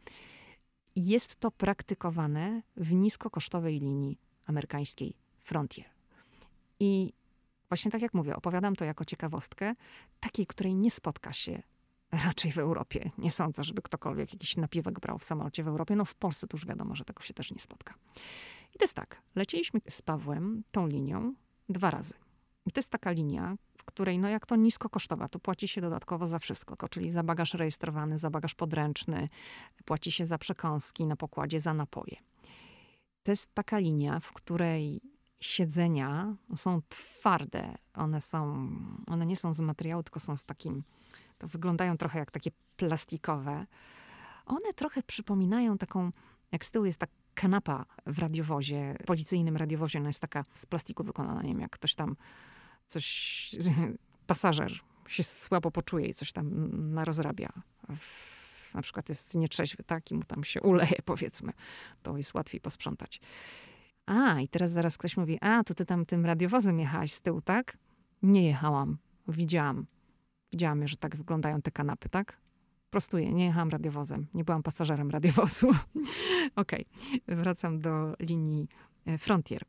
Jest 0.96 1.40
to 1.40 1.50
praktykowane 1.50 2.62
w 2.76 2.92
niskokosztowej 2.92 3.80
linii 3.80 4.18
amerykańskiej 4.46 5.16
Frontier. 5.38 5.91
I 6.82 7.12
właśnie 7.68 7.90
tak 7.90 8.02
jak 8.02 8.14
mówię, 8.14 8.36
opowiadam 8.36 8.76
to 8.76 8.84
jako 8.84 9.04
ciekawostkę, 9.04 9.74
takiej, 10.20 10.46
której 10.46 10.74
nie 10.74 10.90
spotka 10.90 11.32
się 11.32 11.62
raczej 12.26 12.52
w 12.52 12.58
Europie. 12.58 13.10
Nie 13.18 13.30
sądzę, 13.30 13.64
żeby 13.64 13.82
ktokolwiek 13.82 14.32
jakiś 14.32 14.56
napiwek 14.56 15.00
brał 15.00 15.18
w 15.18 15.24
samolocie 15.24 15.64
w 15.64 15.68
Europie. 15.68 15.96
No 15.96 16.04
w 16.04 16.14
Polsce 16.14 16.46
to 16.46 16.56
już 16.56 16.66
wiadomo, 16.66 16.94
że 16.94 17.04
tego 17.04 17.22
się 17.22 17.34
też 17.34 17.52
nie 17.52 17.58
spotka. 17.58 17.94
I 18.74 18.78
to 18.78 18.84
jest 18.84 18.94
tak, 18.94 19.22
lecieliśmy 19.34 19.80
z 19.88 20.02
Pawłem 20.02 20.62
tą 20.72 20.86
linią 20.86 21.34
dwa 21.68 21.90
razy. 21.90 22.14
I 22.66 22.72
to 22.72 22.78
jest 22.78 22.90
taka 22.90 23.10
linia, 23.10 23.56
w 23.78 23.84
której, 23.84 24.18
no 24.18 24.28
jak 24.28 24.46
to 24.46 24.56
nisko 24.56 24.88
kosztowa, 24.88 25.28
to 25.28 25.38
płaci 25.38 25.68
się 25.68 25.80
dodatkowo 25.80 26.26
za 26.26 26.38
wszystko, 26.38 26.88
czyli 26.88 27.10
za 27.10 27.22
bagaż 27.22 27.54
rejestrowany, 27.54 28.18
za 28.18 28.30
bagaż 28.30 28.54
podręczny, 28.54 29.28
płaci 29.84 30.12
się 30.12 30.26
za 30.26 30.38
przekąski 30.38 31.06
na 31.06 31.16
pokładzie, 31.16 31.60
za 31.60 31.74
napoje. 31.74 32.16
To 33.22 33.32
jest 33.32 33.54
taka 33.54 33.78
linia, 33.78 34.20
w 34.20 34.32
której 34.32 35.11
siedzenia 35.42 36.34
są 36.54 36.80
twarde. 36.88 37.74
One 37.94 38.20
są, 38.20 38.68
one 39.06 39.26
nie 39.26 39.36
są 39.36 39.52
z 39.52 39.60
materiału, 39.60 40.02
tylko 40.02 40.20
są 40.20 40.36
z 40.36 40.44
takim, 40.44 40.82
to 41.38 41.48
wyglądają 41.48 41.96
trochę 41.96 42.18
jak 42.18 42.30
takie 42.30 42.50
plastikowe. 42.76 43.66
One 44.46 44.72
trochę 44.72 45.02
przypominają 45.02 45.78
taką, 45.78 46.10
jak 46.52 46.64
z 46.64 46.70
tyłu 46.70 46.84
jest 46.84 46.98
tak 46.98 47.10
kanapa 47.34 47.84
w 48.06 48.18
radiowozie, 48.18 48.96
policyjnym 49.06 49.56
radiowozie, 49.56 49.98
ona 49.98 50.08
jest 50.08 50.20
taka 50.20 50.44
z 50.54 50.66
plastiku 50.66 51.04
wykonana, 51.04 51.42
nie 51.42 51.52
wiem, 51.52 51.60
jak 51.60 51.70
ktoś 51.70 51.94
tam 51.94 52.16
coś, 52.86 53.56
pasażer 54.26 54.72
się 55.08 55.22
słabo 55.22 55.70
poczuje 55.70 56.06
i 56.06 56.14
coś 56.14 56.32
tam 56.32 56.70
narozrabia. 56.94 57.52
Na 58.74 58.82
przykład 58.82 59.08
jest 59.08 59.34
nietrzeźwy, 59.34 59.84
tak, 59.84 60.10
i 60.10 60.14
mu 60.14 60.22
tam 60.22 60.44
się 60.44 60.60
uleje, 60.60 60.96
powiedzmy. 61.04 61.52
To 62.02 62.16
jest 62.16 62.34
łatwiej 62.34 62.60
posprzątać. 62.60 63.20
A, 64.06 64.40
i 64.40 64.48
teraz 64.48 64.70
zaraz 64.70 64.98
ktoś 64.98 65.16
mówi, 65.16 65.38
a, 65.40 65.64
to 65.64 65.74
ty 65.74 65.86
tam 65.86 66.06
tym 66.06 66.26
radiowozem 66.26 66.78
jechałaś 66.78 67.12
z 67.12 67.20
tyłu, 67.20 67.40
tak? 67.40 67.78
Nie 68.22 68.46
jechałam. 68.46 68.98
Widziałam. 69.28 69.86
Widziałam, 70.52 70.88
że 70.88 70.96
tak 70.96 71.16
wyglądają 71.16 71.62
te 71.62 71.70
kanapy, 71.70 72.08
tak? 72.08 72.40
Prostuję, 72.90 73.32
nie 73.32 73.44
jechałam 73.44 73.70
radiowozem, 73.70 74.26
nie 74.34 74.44
byłam 74.44 74.62
pasażerem 74.62 75.10
radiowozu. 75.10 75.70
Okej, 76.56 76.86
okay. 77.24 77.36
wracam 77.36 77.80
do 77.80 78.14
linii 78.20 78.68
e, 79.06 79.18
Frontier. 79.18 79.62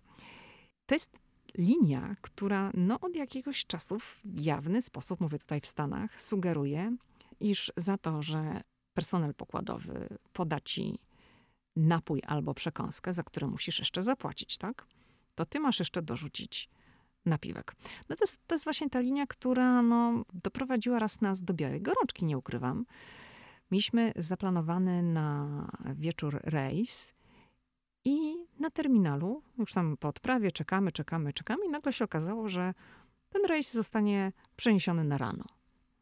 To 0.86 0.96
jest 0.96 1.20
linia, 1.58 2.16
która 2.22 2.72
no, 2.74 3.00
od 3.00 3.16
jakiegoś 3.16 3.66
czasu 3.66 4.00
w 4.00 4.22
jawny 4.26 4.82
sposób, 4.82 5.20
mówię 5.20 5.40
tutaj 5.40 5.62
w 5.62 5.68
Stanach, 5.68 6.22
sugeruje, 6.22 6.96
iż 7.40 7.72
za 7.78 7.98
to, 7.98 8.22
że 8.24 8.62
personel 8.94 9.34
pokładowy 9.34 10.08
poda 10.34 10.60
ci 10.60 11.00
napój 11.76 12.22
albo 12.28 12.54
przekąskę, 12.54 13.14
za 13.14 13.24
które 13.24 13.48
musisz 13.48 13.80
jeszcze 13.80 14.04
zapłacić, 14.04 14.58
tak? 14.58 14.88
To 15.36 15.46
ty 15.46 15.60
masz 15.60 15.80
jeszcze 15.80 16.02
dorzucić 16.02 16.70
napiwek. 17.26 17.76
No 18.10 18.16
to 18.16 18.24
jest, 18.24 18.48
to 18.48 18.56
jest 18.56 18.64
właśnie 18.64 18.90
ta 18.90 19.00
linia, 19.00 19.28
która 19.28 19.82
no, 19.82 20.26
doprowadziła 20.34 21.00
raz 21.00 21.22
nas 21.22 21.44
do 21.44 21.54
białej 21.54 21.82
gorączki, 21.82 22.26
nie 22.26 22.38
ukrywam. 22.38 22.86
Mieliśmy 23.72 24.12
zaplanowany 24.16 25.04
na 25.04 25.48
wieczór 25.96 26.40
rejs 26.44 27.14
i 28.06 28.36
Na 28.60 28.70
terminalu, 28.70 29.44
już 29.58 29.74
tam 29.74 29.98
po 29.98 30.08
odprawie, 30.08 30.52
czekamy, 30.52 30.92
czekamy, 30.92 31.34
czekamy 31.34 31.66
i 31.66 31.70
nagle 31.70 31.94
się 31.94 32.06
okazało, 32.06 32.50
że 32.50 32.74
ten 33.30 33.46
rejs 33.46 33.74
zostanie 33.74 34.32
przeniesiony 34.56 35.04
na 35.04 35.18
rano. 35.18 35.46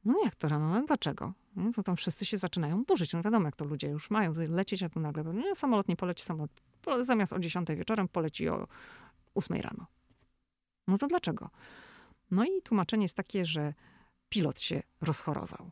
No 0.06 0.20
jak 0.24 0.36
to 0.36 0.48
rano? 0.48 0.70
No 0.70 0.86
dlaczego? 0.86 1.34
No 1.56 1.72
to 1.72 1.84
tam 1.84 1.96
wszyscy 1.96 2.26
się 2.26 2.38
zaczynają 2.38 2.84
burzyć. 2.84 3.14
No 3.14 3.22
wiadomo, 3.22 3.46
jak 3.46 3.56
to 3.56 3.66
ludzie 3.66 3.88
już 3.88 4.10
mają 4.10 4.34
lecieć, 4.34 4.84
a 4.84 4.90
tu 4.90 5.00
nagle 5.00 5.24
nie, 5.34 5.56
samolot 5.56 5.88
nie 5.88 5.96
poleci, 5.96 6.26
samolot 6.26 6.52
zamiast 7.02 7.34
o 7.34 7.40
10 7.40 7.68
wieczorem 7.70 8.08
poleci 8.08 8.50
o 8.50 8.68
8 9.36 9.58
rano. 9.58 9.86
No 10.88 10.98
to 10.98 11.08
dlaczego? 11.08 11.50
No 12.32 12.46
i 12.46 12.62
tłumaczenie 12.64 13.04
jest 13.04 13.16
takie, 13.16 13.46
że 13.46 13.74
pilot 14.30 14.60
się 14.60 14.84
rozchorował. 15.02 15.72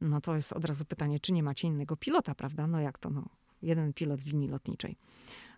No 0.00 0.20
to 0.20 0.36
jest 0.36 0.52
od 0.52 0.64
razu 0.64 0.84
pytanie, 0.84 1.20
czy 1.20 1.32
nie 1.32 1.42
macie 1.42 1.68
innego 1.68 1.96
pilota, 1.96 2.34
prawda? 2.34 2.66
No 2.66 2.80
jak 2.80 2.98
to, 2.98 3.10
no, 3.10 3.28
jeden 3.62 3.92
pilot 3.92 4.20
w 4.20 4.26
linii 4.26 4.48
lotniczej. 4.48 4.96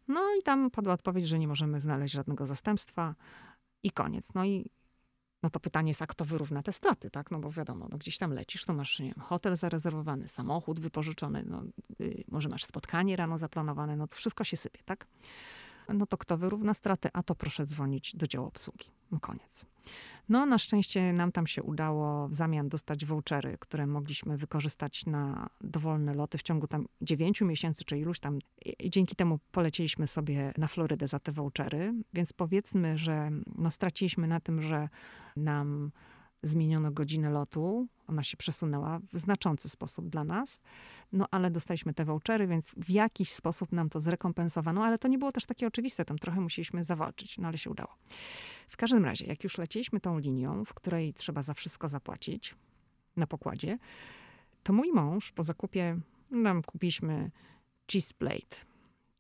No 0.09 0.21
i 0.41 0.43
tam 0.43 0.71
padła 0.71 0.93
odpowiedź, 0.93 1.29
że 1.29 1.39
nie 1.39 1.49
możemy 1.49 1.81
znaleźć 1.81 2.15
żadnego 2.15 2.47
zastępstwa 2.47 3.15
i 3.83 3.91
koniec. 3.91 4.35
No 4.35 4.45
i 4.45 4.71
no 5.45 5.51
to 5.51 5.61
pytanie 5.61 5.91
jest, 5.91 6.03
a 6.03 6.07
kto 6.07 6.25
wyrówna 6.25 6.63
te 6.63 6.73
straty, 6.73 7.11
tak? 7.11 7.31
No 7.31 7.39
bo 7.39 7.51
wiadomo, 7.51 7.87
no 7.91 7.99
gdzieś 7.99 8.19
tam 8.19 8.33
lecisz, 8.33 8.65
to 8.65 8.73
masz 8.73 8.99
wiem, 9.01 9.15
hotel 9.21 9.57
zarezerwowany, 9.57 10.29
samochód 10.29 10.81
wypożyczony, 10.81 11.45
no, 11.47 11.63
yy, 11.99 12.25
może 12.29 12.49
masz 12.49 12.65
spotkanie 12.65 13.17
rano 13.17 13.39
zaplanowane, 13.39 13.97
no 13.97 14.07
to 14.07 14.17
wszystko 14.17 14.45
się 14.45 14.57
sypie, 14.57 14.81
tak? 14.85 15.07
No 15.95 16.07
to 16.07 16.19
kto 16.19 16.37
wyrówna 16.39 16.75
straty? 16.75 17.09
A 17.13 17.23
to 17.23 17.35
proszę 17.35 17.67
dzwonić 17.67 18.17
do 18.17 18.27
działu 18.27 18.47
obsługi. 18.47 18.87
Koniec. 19.21 19.65
No 20.29 20.47
na 20.47 20.59
szczęście 20.59 21.13
nam 21.13 21.33
tam 21.33 21.47
się 21.47 21.63
udało 21.63 22.29
w 22.29 22.35
zamian 22.35 22.69
dostać 22.69 23.05
vouchery, 23.05 23.57
które 23.61 23.87
mogliśmy 23.87 24.37
wykorzystać 24.37 25.07
na 25.07 25.49
dowolne 25.61 26.15
loty 26.15 26.39
w 26.39 26.43
ciągu 26.43 26.67
tam 26.67 26.87
9 27.03 27.41
miesięcy 27.41 27.85
czy 27.85 27.99
iluś 27.99 28.21
tam. 28.21 28.39
I 28.79 28.91
dzięki 28.91 29.17
temu 29.17 29.39
polecieliśmy 29.53 30.07
sobie 30.07 30.53
na 30.59 30.67
Florydę 30.67 31.07
za 31.07 31.19
te 31.19 31.33
vouchery, 31.33 31.95
więc 32.15 32.33
powiedzmy, 32.33 32.99
że 32.99 33.31
no 33.59 33.71
straciliśmy 33.71 34.27
na 34.27 34.41
tym, 34.41 34.63
że 34.63 34.89
nam 35.37 35.91
zmieniono 36.47 36.91
godzinę 36.91 37.31
lotu. 37.31 37.89
Ona 38.09 38.23
się 38.23 38.37
przesunęła 38.37 39.01
w 39.13 39.19
znaczący 39.19 39.69
sposób 39.69 40.09
dla 40.09 40.25
nas. 40.25 40.61
No 41.13 41.27
ale 41.31 41.51
dostaliśmy 41.51 41.95
te 41.95 42.05
vouchery, 42.05 42.47
więc 42.47 42.73
w 42.77 42.91
jakiś 42.91 43.33
sposób 43.33 43.73
nam 43.73 43.89
to 43.89 44.01
zrekompensowano, 44.01 44.85
ale 44.85 44.99
to 44.99 45.09
nie 45.09 45.19
było 45.19 45.33
też 45.33 45.47
takie 45.47 45.67
oczywiste. 45.67 46.05
Tam 46.05 46.19
trochę 46.19 46.41
musieliśmy 46.41 46.85
zawalczyć, 46.85 47.39
no 47.39 47.49
ale 47.49 47.59
się 47.59 47.71
udało. 47.71 47.97
W 48.69 48.77
każdym 48.77 49.05
razie, 49.05 49.27
jak 49.27 49.45
już 49.45 49.59
lecieliśmy 49.59 50.01
tą 50.01 50.19
linią, 50.19 50.65
w 50.65 50.75
której 50.75 51.15
trzeba 51.15 51.43
za 51.43 51.55
wszystko 51.55 51.89
zapłacić 51.89 52.55
na 53.17 53.27
pokładzie, 53.27 53.79
to 54.63 54.73
mój 54.73 54.93
mąż 54.93 55.33
po 55.33 55.43
zakupie 55.43 56.01
nam 56.31 56.63
kupiliśmy 56.63 57.31
cheese 57.93 58.15
plate. 58.19 58.57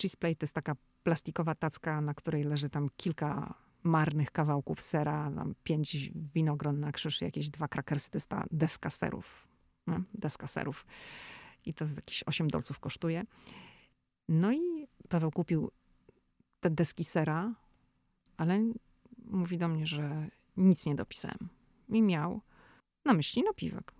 Cheese 0.02 0.16
plate 0.16 0.34
to 0.34 0.44
jest 0.44 0.54
taka 0.54 0.76
plastikowa 1.02 1.54
tacka, 1.54 2.00
na 2.00 2.14
której 2.14 2.44
leży 2.44 2.70
tam 2.70 2.88
kilka 2.96 3.54
marnych 3.84 4.30
kawałków 4.30 4.80
sera, 4.80 5.30
tam 5.36 5.54
pięć 5.64 6.10
winogron 6.34 6.80
na 6.80 6.92
krzyż, 6.92 7.20
jakieś 7.20 7.48
dwa 7.48 7.68
krakersy, 7.68 8.10
deska 8.50 8.90
serów. 8.90 9.48
No, 9.86 10.00
deska 10.14 10.46
serów. 10.46 10.86
I 11.64 11.74
to 11.74 11.84
jakieś 11.96 12.22
8 12.26 12.48
dolców 12.48 12.80
kosztuje. 12.80 13.24
No 14.28 14.52
i 14.52 14.88
Paweł 15.08 15.30
kupił 15.30 15.70
te 16.60 16.70
deski 16.70 17.04
sera, 17.04 17.54
ale 18.36 18.60
mówi 19.24 19.58
do 19.58 19.68
mnie, 19.68 19.86
że 19.86 20.28
nic 20.56 20.86
nie 20.86 20.94
dopisałem. 20.94 21.48
I 21.88 22.02
miał 22.02 22.40
na 23.04 23.12
myśli 23.12 23.42
napiwek. 23.42 23.92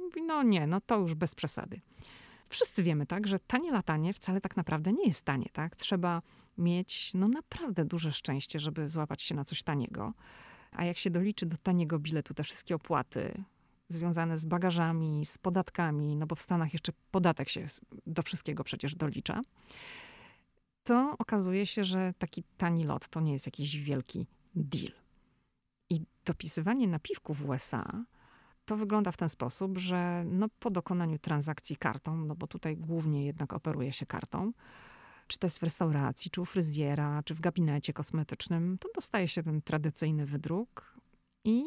Mówi, 0.00 0.22
no 0.22 0.42
nie, 0.42 0.66
no 0.66 0.80
to 0.80 0.98
już 0.98 1.14
bez 1.14 1.34
przesady. 1.34 1.80
Wszyscy 2.50 2.82
wiemy, 2.82 3.06
tak, 3.06 3.26
że 3.26 3.38
tanie 3.38 3.72
latanie 3.72 4.12
wcale 4.14 4.40
tak 4.40 4.56
naprawdę 4.56 4.92
nie 4.92 5.06
jest 5.06 5.24
tanie, 5.24 5.46
tak? 5.52 5.76
Trzeba 5.76 6.22
mieć 6.58 7.14
no 7.14 7.28
naprawdę 7.28 7.84
duże 7.84 8.12
szczęście, 8.12 8.60
żeby 8.60 8.88
złapać 8.88 9.22
się 9.22 9.34
na 9.34 9.44
coś 9.44 9.62
taniego. 9.62 10.12
A 10.72 10.84
jak 10.84 10.98
się 10.98 11.10
doliczy 11.10 11.46
do 11.46 11.56
taniego 11.56 11.98
biletu 11.98 12.34
te 12.34 12.44
wszystkie 12.44 12.74
opłaty 12.74 13.44
związane 13.88 14.36
z 14.36 14.44
bagażami, 14.44 15.24
z 15.24 15.38
podatkami, 15.38 16.16
no 16.16 16.26
bo 16.26 16.34
w 16.34 16.42
Stanach 16.42 16.72
jeszcze 16.72 16.92
podatek 17.10 17.48
się 17.48 17.66
do 18.06 18.22
wszystkiego 18.22 18.64
przecież 18.64 18.94
dolicza, 18.94 19.40
to 20.84 21.14
okazuje 21.18 21.66
się, 21.66 21.84
że 21.84 22.14
taki 22.18 22.44
tani 22.56 22.84
lot 22.84 23.08
to 23.08 23.20
nie 23.20 23.32
jest 23.32 23.46
jakiś 23.46 23.76
wielki 23.76 24.26
deal. 24.54 24.92
I 25.90 26.00
dopisywanie 26.24 26.88
napiwków 26.88 27.38
w 27.38 27.48
USA 27.48 28.04
to 28.70 28.76
wygląda 28.76 29.12
w 29.12 29.16
ten 29.16 29.28
sposób, 29.28 29.78
że 29.78 30.24
no 30.26 30.48
po 30.60 30.70
dokonaniu 30.70 31.18
transakcji 31.18 31.76
kartą, 31.76 32.16
no 32.16 32.34
bo 32.34 32.46
tutaj 32.46 32.76
głównie 32.76 33.26
jednak 33.26 33.52
operuje 33.52 33.92
się 33.92 34.06
kartą, 34.06 34.52
czy 35.26 35.38
to 35.38 35.46
jest 35.46 35.58
w 35.58 35.62
restauracji, 35.62 36.30
czy 36.30 36.40
u 36.40 36.44
fryzjera, 36.44 37.22
czy 37.22 37.34
w 37.34 37.40
gabinecie 37.40 37.92
kosmetycznym, 37.92 38.78
to 38.78 38.88
dostaje 38.94 39.28
się 39.28 39.42
ten 39.42 39.62
tradycyjny 39.62 40.26
wydruk 40.26 40.94
i 41.44 41.64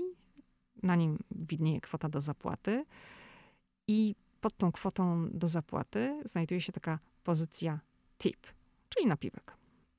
na 0.83 0.95
nim 0.95 1.19
widnieje 1.31 1.81
kwota 1.81 2.09
do 2.09 2.21
zapłaty. 2.21 2.85
I 3.87 4.15
pod 4.41 4.57
tą 4.57 4.71
kwotą 4.71 5.29
do 5.31 5.47
zapłaty 5.47 6.21
znajduje 6.25 6.61
się 6.61 6.71
taka 6.71 6.99
pozycja 7.23 7.79
tip, 8.17 8.47
czyli 8.89 9.07
napiwek. 9.07 9.57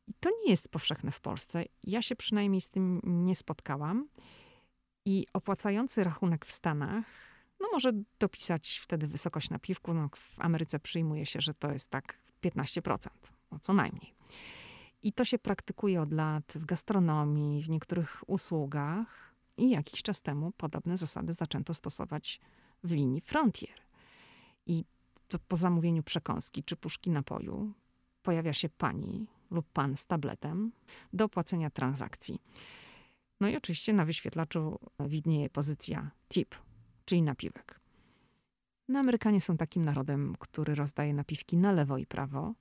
I 0.08 0.12
to 0.20 0.30
nie 0.44 0.50
jest 0.50 0.68
powszechne 0.68 1.10
w 1.10 1.20
Polsce. 1.20 1.64
Ja 1.82 2.02
się 2.02 2.16
przynajmniej 2.16 2.60
z 2.60 2.70
tym 2.70 3.00
nie 3.04 3.36
spotkałam. 3.36 4.08
I 5.04 5.26
opłacający 5.32 6.04
rachunek 6.04 6.46
w 6.46 6.52
Stanach, 6.52 7.04
no 7.60 7.68
może 7.72 7.92
dopisać 8.18 8.80
wtedy 8.82 9.06
wysokość 9.06 9.50
napiwku. 9.50 9.94
No 9.94 10.08
w 10.08 10.40
Ameryce 10.40 10.78
przyjmuje 10.78 11.26
się, 11.26 11.40
że 11.40 11.54
to 11.54 11.72
jest 11.72 11.90
tak 11.90 12.18
15% 12.42 13.08
no 13.52 13.58
co 13.58 13.72
najmniej. 13.72 14.14
I 15.02 15.12
to 15.12 15.24
się 15.24 15.38
praktykuje 15.38 16.02
od 16.02 16.12
lat 16.12 16.52
w 16.54 16.64
gastronomii, 16.64 17.62
w 17.62 17.70
niektórych 17.70 18.22
usługach 18.26 19.34
i 19.56 19.70
jakiś 19.70 20.02
czas 20.02 20.22
temu 20.22 20.52
podobne 20.52 20.96
zasady 20.96 21.32
zaczęto 21.32 21.74
stosować 21.74 22.40
w 22.84 22.92
linii 22.92 23.20
Frontier. 23.20 23.80
I 24.66 24.84
to 25.28 25.38
po 25.38 25.56
zamówieniu 25.56 26.02
przekąski 26.02 26.64
czy 26.64 26.76
puszki 26.76 27.10
napoju 27.10 27.72
pojawia 28.22 28.52
się 28.52 28.68
pani 28.68 29.26
lub 29.50 29.66
pan 29.72 29.96
z 29.96 30.06
tabletem 30.06 30.72
do 31.12 31.24
opłacenia 31.24 31.70
transakcji. 31.70 32.40
No 33.40 33.48
i 33.48 33.56
oczywiście 33.56 33.92
na 33.92 34.04
wyświetlaczu 34.04 34.78
widnieje 35.00 35.50
pozycja 35.50 36.10
tip, 36.28 36.54
czyli 37.04 37.22
napiwek. 37.22 37.80
No, 38.88 38.98
Amerykanie 38.98 39.40
są 39.40 39.56
takim 39.56 39.84
narodem, 39.84 40.34
który 40.38 40.74
rozdaje 40.74 41.14
napiwki 41.14 41.56
na 41.56 41.72
lewo 41.72 41.98
i 41.98 42.06
prawo, 42.06 42.54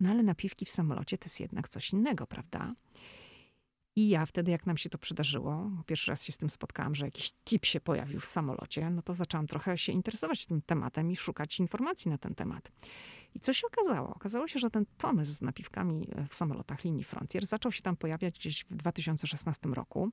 no 0.00 0.10
ale 0.10 0.22
napiwki 0.22 0.66
w 0.66 0.70
samolocie 0.70 1.18
to 1.18 1.24
jest 1.24 1.40
jednak 1.40 1.68
coś 1.68 1.92
innego, 1.92 2.26
prawda? 2.26 2.74
I 3.96 4.08
ja 4.08 4.26
wtedy, 4.26 4.50
jak 4.50 4.66
nam 4.66 4.76
się 4.76 4.90
to 4.90 4.98
przydarzyło, 4.98 5.70
pierwszy 5.86 6.10
raz 6.10 6.24
się 6.24 6.32
z 6.32 6.36
tym 6.36 6.50
spotkałam, 6.50 6.94
że 6.94 7.04
jakiś 7.04 7.32
tip 7.44 7.64
się 7.64 7.80
pojawił 7.80 8.20
w 8.20 8.26
samolocie, 8.26 8.90
no 8.90 9.02
to 9.02 9.14
zaczęłam 9.14 9.46
trochę 9.46 9.78
się 9.78 9.92
interesować 9.92 10.46
tym 10.46 10.62
tematem 10.62 11.10
i 11.10 11.16
szukać 11.16 11.60
informacji 11.60 12.10
na 12.10 12.18
ten 12.18 12.34
temat. 12.34 12.72
I 13.34 13.40
co 13.40 13.52
się 13.52 13.66
okazało? 13.66 14.14
Okazało 14.14 14.48
się, 14.48 14.58
że 14.58 14.70
ten 14.70 14.86
pomysł 14.98 15.32
z 15.32 15.40
napiwkami 15.40 16.08
w 16.28 16.34
samolotach 16.34 16.84
linii 16.84 17.04
Frontier 17.04 17.46
zaczął 17.46 17.72
się 17.72 17.82
tam 17.82 17.96
pojawiać 17.96 18.38
gdzieś 18.38 18.64
w 18.64 18.76
2016 18.76 19.68
roku 19.68 20.10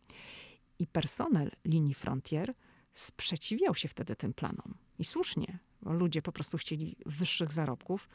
i 0.79 0.87
personel 0.87 1.51
linii 1.65 1.93
Frontier 1.93 2.53
sprzeciwiał 2.93 3.75
się 3.75 3.87
wtedy 3.87 4.15
tym 4.15 4.33
planom. 4.33 4.77
I 4.99 5.03
słusznie, 5.03 5.59
ludzie 5.81 6.21
po 6.21 6.31
prostu 6.31 6.57
chcieli 6.57 6.95
wyższych 7.05 7.51
zarobków, 7.51 8.09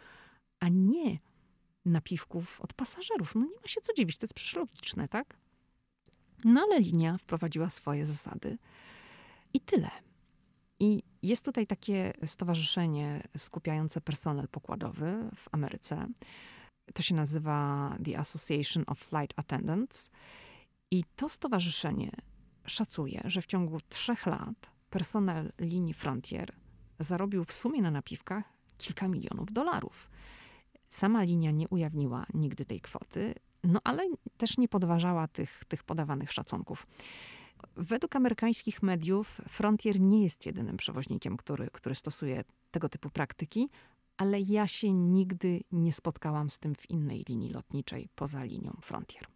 a 0.61 0.69
nie 0.69 1.19
napiwków 1.85 2.61
od 2.61 2.73
pasażerów. 2.73 3.35
No 3.35 3.41
nie 3.41 3.61
ma 3.63 3.69
się 3.69 3.81
co 3.81 3.95
dziwić, 3.95 4.19
to 4.19 4.25
jest 4.25 4.35
przecież 4.35 4.55
logiczne, 4.55 5.09
tak? 5.09 5.37
No 6.45 6.61
ale 6.61 6.81
linia 6.81 7.19
wprowadziła 7.19 7.71
swoje 7.71 8.07
zasady 8.07 8.59
i 9.55 9.61
tyle. 9.61 9.91
I 10.81 11.03
jest 11.23 11.45
tutaj 11.45 11.67
takie 11.67 12.13
stowarzyszenie 12.27 13.23
skupiające 13.37 14.01
personel 14.01 14.49
pokładowy 14.49 15.31
w 15.37 15.49
Ameryce. 15.53 16.07
To 16.95 17.03
się 17.03 17.15
nazywa 17.15 17.97
The 18.05 18.19
Association 18.19 18.85
of 18.87 18.99
Flight 18.99 19.33
Attendants. 19.37 20.11
I 20.91 21.05
to 21.17 21.29
stowarzyszenie 21.29 22.11
szacuje, 22.67 23.21
że 23.25 23.43
w 23.43 23.47
ciągu 23.47 23.81
trzech 23.89 24.27
lat 24.27 24.71
personel 24.91 25.53
linii 25.59 25.95
Frontier 25.95 26.53
zarobił 26.99 27.45
w 27.45 27.53
sumie 27.53 27.83
na 27.83 27.91
napiwkach 27.91 28.45
kilka 28.79 29.09
milionów 29.09 29.53
dolarów. 29.53 30.11
Sama 30.89 31.23
linia 31.23 31.51
nie 31.51 31.69
ujawniła 31.69 32.27
nigdy 32.35 32.65
tej 32.65 32.81
kwoty, 32.81 33.35
no 33.65 33.81
ale 33.85 34.09
też 34.37 34.59
nie 34.59 34.69
podważała 34.69 35.29
tych, 35.29 35.65
tych 35.69 35.85
podawanych 35.85 36.33
szacunków. 36.33 36.87
Według 37.77 38.17
amerykańskich 38.17 38.83
mediów 38.83 39.41
Frontier 39.49 40.01
nie 40.01 40.23
jest 40.23 40.47
jedynym 40.47 40.77
przewoźnikiem, 40.77 41.37
który, 41.37 41.69
który 41.73 41.95
stosuje 41.95 42.45
tego 42.71 42.89
typu 42.89 43.11
praktyki, 43.11 43.71
ale 44.17 44.41
ja 44.41 44.69
się 44.69 44.93
nigdy 44.93 45.61
nie 45.73 45.93
spotkałam 45.93 46.51
z 46.51 46.59
tym 46.59 46.75
w 46.75 46.91
innej 46.91 47.25
linii 47.29 47.51
lotniczej 47.51 48.09
poza 48.15 48.45
linią 48.45 48.77
Frontier. 48.83 49.27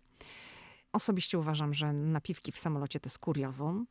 Osobiście 0.92 1.38
uważam, 1.38 1.74
że 1.74 1.92
napiwki 1.92 2.52
w 2.52 2.58
samolocie 2.58 3.00
to 3.00 3.06
jest 3.06 3.18
kuriozum. 3.18 3.86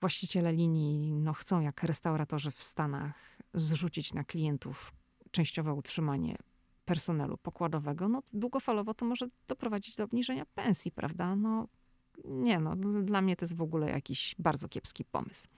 Właściciele 0.00 0.52
linii 0.52 1.12
no, 1.12 1.32
chcą, 1.32 1.60
jak 1.60 1.82
restauratorzy 1.82 2.50
w 2.50 2.62
Stanach, 2.62 3.14
zrzucić 3.54 4.14
na 4.14 4.24
klientów 4.24 4.92
częściowe 5.30 5.74
utrzymanie 5.74 6.36
personelu 6.90 7.38
pokładowego, 7.38 8.08
no 8.08 8.22
długofalowo 8.32 8.94
to 8.94 9.04
może 9.04 9.26
doprowadzić 9.48 9.96
do 9.96 10.04
obniżenia 10.04 10.46
pensji, 10.54 10.90
prawda? 10.92 11.36
No 11.36 11.68
nie 12.24 12.60
no, 12.60 12.76
dla 13.02 13.20
mnie 13.20 13.36
to 13.36 13.44
jest 13.44 13.56
w 13.56 13.62
ogóle 13.62 13.90
jakiś 13.90 14.34
bardzo 14.38 14.68
kiepski 14.68 15.04
pomysł. 15.04 15.48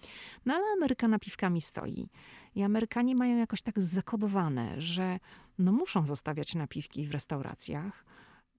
No 0.47 0.55
ale 0.55 0.65
Ameryka 0.77 1.09
napiwkami 1.09 1.61
stoi 1.61 2.09
i 2.55 2.63
Amerykanie 2.63 3.15
mają 3.15 3.37
jakoś 3.37 3.63
tak 3.63 3.81
zakodowane, 3.81 4.81
że 4.81 5.19
no 5.59 5.73
muszą 5.73 6.07
zostawiać 6.07 6.55
napiwki 6.55 7.07
w 7.07 7.13
restauracjach, 7.13 8.05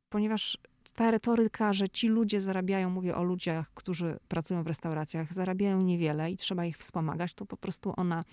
ponieważ 0.10 0.58
ta 0.96 1.12
retoryka, 1.12 1.74
że 1.74 1.90
ci 1.90 2.08
ludzie 2.08 2.42
zarabiają, 2.42 2.90
mówię 2.90 3.16
o 3.16 3.24
ludziach, 3.24 3.72
którzy 3.74 4.20
pracują 4.28 4.64
w 4.64 4.68
restauracjach, 4.68 5.34
zarabiają 5.34 5.82
niewiele 5.82 6.32
i 6.32 6.38
trzeba 6.38 6.66
ich 6.66 6.78
wspomagać, 6.78 7.34
to 7.34 7.46
po 7.46 7.58
prostu 7.58 7.94
ona 7.98 8.24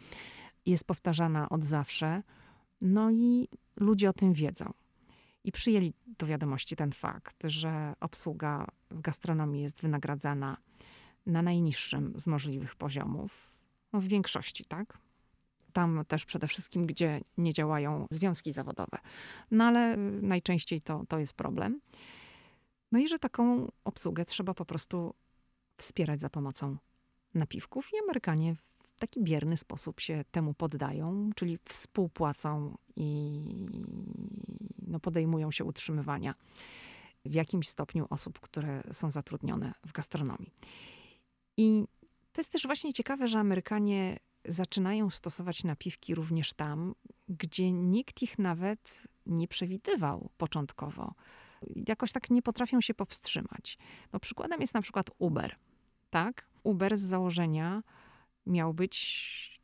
jest 0.66 0.84
powtarzana 0.84 1.48
od 1.48 1.64
zawsze. 1.64 2.22
No 2.80 3.10
i 3.10 3.48
ludzie 3.80 4.10
o 4.10 4.12
tym 4.12 4.32
wiedzą. 4.32 4.72
I 5.44 5.52
przyjęli 5.52 5.92
do 6.18 6.26
wiadomości 6.26 6.76
ten 6.76 6.92
fakt, 6.92 7.36
że 7.44 7.92
obsługa 8.00 8.66
w 8.90 9.00
gastronomii 9.00 9.62
jest 9.62 9.80
wynagradzana 9.80 10.56
na 11.26 11.42
najniższym 11.42 12.12
z 12.16 12.26
możliwych 12.26 12.76
poziomów. 12.76 13.52
No 13.92 14.00
w 14.00 14.04
większości, 14.04 14.64
tak? 14.64 14.98
Tam 15.72 16.04
też 16.08 16.24
przede 16.24 16.48
wszystkim, 16.48 16.86
gdzie 16.86 17.20
nie 17.38 17.52
działają 17.52 18.06
związki 18.10 18.52
zawodowe. 18.52 18.98
No 19.50 19.64
ale 19.64 19.96
najczęściej 20.22 20.80
to, 20.80 21.04
to 21.08 21.18
jest 21.18 21.32
problem. 21.32 21.80
No 22.92 22.98
i 22.98 23.08
że 23.08 23.18
taką 23.18 23.70
obsługę 23.84 24.24
trzeba 24.24 24.54
po 24.54 24.64
prostu 24.64 25.14
wspierać 25.76 26.20
za 26.20 26.30
pomocą 26.30 26.76
napiwków 27.34 27.88
i 27.92 27.98
Amerykanie 28.04 28.54
taki 29.00 29.22
bierny 29.22 29.56
sposób 29.56 30.00
się 30.00 30.24
temu 30.30 30.54
poddają, 30.54 31.30
czyli 31.36 31.58
współpłacą 31.68 32.78
i 32.96 33.44
no, 34.86 35.00
podejmują 35.00 35.50
się 35.50 35.64
utrzymywania 35.64 36.34
w 37.24 37.34
jakimś 37.34 37.68
stopniu 37.68 38.06
osób, 38.10 38.40
które 38.40 38.82
są 38.92 39.10
zatrudnione 39.10 39.72
w 39.86 39.92
gastronomii. 39.92 40.52
I 41.56 41.84
to 42.32 42.40
jest 42.40 42.52
też 42.52 42.62
właśnie 42.62 42.92
ciekawe, 42.92 43.28
że 43.28 43.38
Amerykanie 43.38 44.18
zaczynają 44.44 45.10
stosować 45.10 45.64
napiwki 45.64 46.14
również 46.14 46.52
tam, 46.52 46.94
gdzie 47.28 47.72
nikt 47.72 48.22
ich 48.22 48.38
nawet 48.38 49.08
nie 49.26 49.48
przewidywał 49.48 50.30
początkowo 50.36 51.14
jakoś 51.88 52.12
tak 52.12 52.30
nie 52.30 52.42
potrafią 52.42 52.80
się 52.80 52.94
powstrzymać. 52.94 53.78
No, 54.12 54.20
przykładem 54.20 54.60
jest 54.60 54.74
na 54.74 54.82
przykład 54.82 55.10
Uber. 55.18 55.56
Tak? 56.10 56.48
Uber 56.62 56.96
z 56.96 57.00
założenia 57.00 57.82
miał 58.46 58.74
być, 58.74 59.60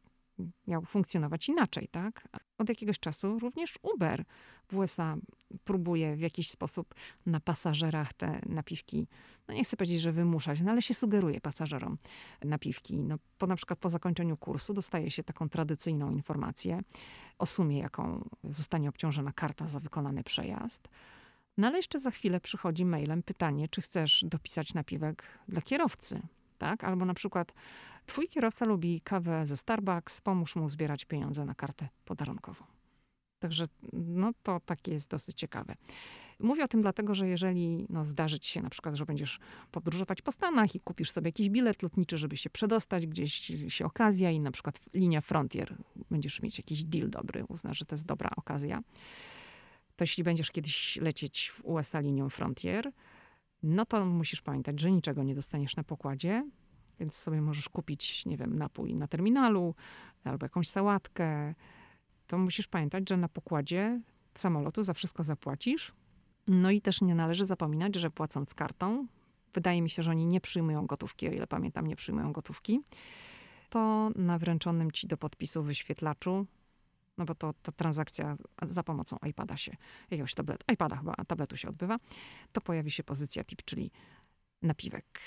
miał 0.67 0.85
funkcjonować 0.85 1.49
inaczej, 1.49 1.89
tak? 1.89 2.29
Od 2.59 2.69
jakiegoś 2.69 2.99
czasu 2.99 3.39
również 3.39 3.79
Uber 3.83 4.25
w 4.69 4.77
USA 4.77 5.17
próbuje 5.65 6.17
w 6.17 6.21
jakiś 6.21 6.51
sposób 6.51 6.95
na 7.27 7.41
pasażerach 7.41 8.13
te 8.13 8.41
napiwki, 8.47 9.09
no 9.49 9.55
nie 9.55 9.65
chcę 9.65 9.77
powiedzieć, 9.77 10.01
że 10.01 10.13
wymuszać, 10.13 10.61
no 10.61 10.71
ale 10.71 10.83
się 10.83 10.95
sugeruje 10.95 11.41
pasażerom 11.41 11.99
napiwki. 12.45 13.03
No, 13.03 13.19
po, 13.39 13.47
na 13.47 13.57
przykład 13.57 13.79
po 13.79 13.89
zakończeniu 13.89 14.37
kursu 14.37 14.75
dostaje 14.75 15.11
się 15.11 15.23
taką 15.23 15.49
tradycyjną 15.49 16.11
informację 16.11 16.81
o 17.39 17.47
sumie, 17.47 17.79
jaką 17.79 18.29
zostanie 18.45 18.89
obciążona 18.89 19.33
karta 19.33 19.69
za 19.69 19.81
wykonany 19.81 20.25
przejazd. 20.25 20.89
No 21.59 21.67
ale 21.67 21.77
jeszcze 21.77 22.01
za 22.01 22.11
chwilę 22.11 22.41
przychodzi 22.41 22.85
mailem 22.85 23.23
pytanie, 23.23 23.69
czy 23.69 23.83
chcesz 23.83 24.25
dopisać 24.29 24.75
napiwek 24.75 25.23
dla 25.49 25.63
kierowcy, 25.63 26.23
tak? 26.57 26.85
Albo 26.85 27.05
na 27.05 27.15
przykład 27.15 27.53
twój 28.07 28.29
kierowca 28.29 28.65
lubi 28.65 29.01
kawę 29.01 29.47
ze 29.47 29.57
Starbucks, 29.57 30.21
pomóż 30.21 30.57
mu 30.57 30.69
zbierać 30.69 31.05
pieniądze 31.05 31.45
na 31.45 31.55
kartę 31.55 31.89
podarunkową. 32.05 32.65
Także 33.39 33.69
no 33.93 34.33
to 34.43 34.61
takie 34.61 34.93
jest 34.93 35.11
dosyć 35.11 35.39
ciekawe. 35.39 35.75
Mówię 36.41 36.65
o 36.65 36.69
tym 36.69 36.83
dlatego, 36.83 37.15
że 37.15 37.29
jeżeli 37.29 37.87
no, 37.89 38.07
zdarzy 38.07 38.41
ci 38.41 38.51
się 38.51 38.63
na 38.63 38.71
przykład, 38.71 38.95
że 38.95 39.07
będziesz 39.07 39.39
podróżować 39.71 40.23
po 40.23 40.33
Stanach 40.33 40.75
i 40.75 40.81
kupisz 40.81 41.11
sobie 41.11 41.29
jakiś 41.29 41.51
bilet 41.51 41.83
lotniczy, 41.83 42.19
żeby 42.19 42.37
się 42.37 42.51
przedostać, 42.51 43.07
gdzieś 43.07 43.53
się 43.69 43.87
okazja 43.87 44.31
i 44.31 44.41
na 44.41 44.51
przykład 44.51 44.81
linia 44.95 45.21
Frontier, 45.21 45.77
będziesz 46.11 46.43
mieć 46.43 46.59
jakiś 46.59 46.85
deal 46.85 47.11
dobry, 47.11 47.45
uznasz, 47.49 47.79
że 47.79 47.85
to 47.85 47.95
jest 47.95 48.07
dobra 48.07 48.31
okazja, 48.37 48.83
to 49.97 50.03
jeśli 50.03 50.25
będziesz 50.25 50.51
kiedyś 50.51 50.97
lecieć 50.97 51.51
w 51.51 51.65
USA 51.65 52.01
linią 52.01 52.29
Frontier, 52.29 52.93
no 53.67 53.87
to 53.87 54.07
musisz 54.07 54.43
pamiętać, 54.43 54.81
że 54.81 54.91
niczego 54.91 55.23
nie 55.23 55.35
dostaniesz 55.35 55.77
na 55.77 55.85
pokładzie, 55.85 56.45
więc 57.01 57.15
sobie 57.15 57.41
możesz 57.41 57.69
kupić, 57.69 58.27
nie 58.27 58.37
wiem, 58.37 58.59
napój 58.59 58.95
na 58.95 59.09
terminalu 59.09 59.75
albo 60.25 60.45
jakąś 60.45 60.69
sałatkę. 60.69 61.55
To 62.27 62.39
musisz 62.39 62.69
pamiętać, 62.69 63.09
że 63.09 63.17
na 63.17 63.29
pokładzie 63.29 64.01
samolotu 64.35 64.83
za 64.83 64.95
wszystko 64.95 65.25
zapłacisz. 65.25 65.93
No 66.47 66.71
i 66.71 66.81
też 66.81 67.01
nie 67.01 67.15
należy 67.15 67.47
zapominać, 67.47 67.95
że 67.95 68.11
płacąc 68.11 68.55
kartą, 68.55 69.07
wydaje 69.55 69.83
mi 69.83 69.91
się, 69.91 70.03
że 70.03 70.11
oni 70.11 70.27
nie 70.27 70.41
przyjmują 70.41 70.87
gotówki, 70.87 71.29
o 71.29 71.33
ile 71.33 71.47
pamiętam, 71.47 71.87
nie 71.87 71.97
przyjmują 71.97 72.33
gotówki, 72.33 72.81
to 73.71 74.11
na 74.17 74.39
wręczonym 74.39 74.93
ci 74.93 75.07
do 75.07 75.17
podpisu 75.17 75.63
wyświetlaczu 75.63 76.47
no 77.19 77.25
bo 77.25 77.35
to, 77.35 77.55
to 77.63 77.73
transakcja 77.73 78.37
za 78.63 78.83
pomocą 78.83 79.17
iPada 79.29 79.57
się, 79.57 79.77
jakiegoś 80.11 80.35
tablet, 80.35 80.65
iPada 80.73 80.97
chyba, 80.97 81.15
tabletu 81.15 81.57
się 81.57 81.69
odbywa, 81.69 81.97
to 82.53 82.61
pojawi 82.61 82.91
się 82.91 83.05
pozycja 83.05 83.45
tip, 83.45 83.63
czyli 83.65 83.91
napiwek. 84.63 85.21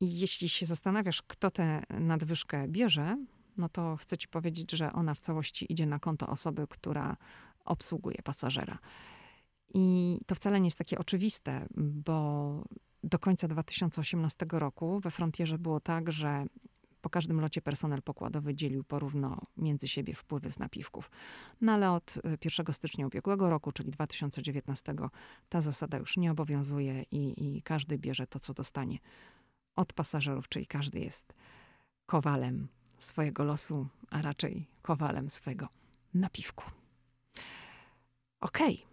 I 0.00 0.18
jeśli 0.18 0.48
się 0.48 0.66
zastanawiasz, 0.66 1.22
kto 1.22 1.50
tę 1.50 1.82
nadwyżkę 1.90 2.68
bierze, 2.68 3.16
no 3.56 3.68
to 3.68 3.96
chcę 3.96 4.18
ci 4.18 4.28
powiedzieć, 4.28 4.72
że 4.72 4.92
ona 4.92 5.14
w 5.14 5.20
całości 5.20 5.72
idzie 5.72 5.86
na 5.86 5.98
konto 5.98 6.26
osoby, 6.26 6.66
która 6.68 7.16
obsługuje 7.64 8.16
pasażera. 8.24 8.78
I 9.74 10.18
to 10.26 10.34
wcale 10.34 10.60
nie 10.60 10.66
jest 10.66 10.78
takie 10.78 10.98
oczywiste, 10.98 11.66
bo 11.76 12.64
do 13.04 13.18
końca 13.18 13.48
2018 13.48 14.46
roku 14.50 15.00
we 15.00 15.10
Frontierze 15.10 15.58
było 15.58 15.80
tak, 15.80 16.12
że 16.12 16.44
po 17.00 17.10
każdym 17.10 17.40
locie 17.40 17.62
personel 17.62 18.02
pokładowy 18.02 18.54
dzielił 18.54 18.84
porówno 18.84 19.40
między 19.56 19.88
siebie 19.88 20.14
wpływy 20.14 20.50
z 20.50 20.58
napiwków. 20.58 21.10
No 21.60 21.72
ale 21.72 21.90
od 21.92 22.14
1 22.44 22.66
y, 22.68 22.72
stycznia 22.72 23.06
ubiegłego 23.06 23.50
roku, 23.50 23.72
czyli 23.72 23.90
2019, 23.90 24.94
ta 25.48 25.60
zasada 25.60 25.98
już 25.98 26.16
nie 26.16 26.30
obowiązuje 26.30 27.02
i, 27.10 27.56
i 27.56 27.62
każdy 27.62 27.98
bierze 27.98 28.26
to, 28.26 28.38
co 28.38 28.54
dostanie 28.54 28.98
od 29.76 29.92
pasażerów, 29.92 30.48
czyli 30.48 30.66
każdy 30.66 30.98
jest 30.98 31.34
kowalem 32.06 32.68
swojego 32.98 33.44
losu, 33.44 33.88
a 34.10 34.22
raczej 34.22 34.66
kowalem 34.82 35.30
swojego 35.30 35.68
napiwku. 36.14 36.64
Okej. 38.40 38.74
Okay. 38.74 38.88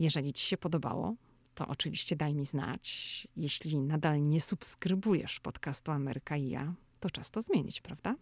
Jeżeli 0.00 0.32
Ci 0.32 0.46
się 0.46 0.56
podobało, 0.56 1.14
to 1.54 1.68
oczywiście 1.68 2.16
daj 2.16 2.34
mi 2.34 2.46
znać. 2.46 3.28
Jeśli 3.36 3.78
nadal 3.78 4.26
nie 4.28 4.40
subskrybujesz 4.40 5.40
podcastu 5.40 5.92
Ameryka 5.92 6.36
i 6.36 6.48
ja, 6.48 6.74
to 7.00 7.10
czas 7.10 7.30
to 7.30 7.42
zmienić, 7.42 7.80
prawda? 7.80 8.14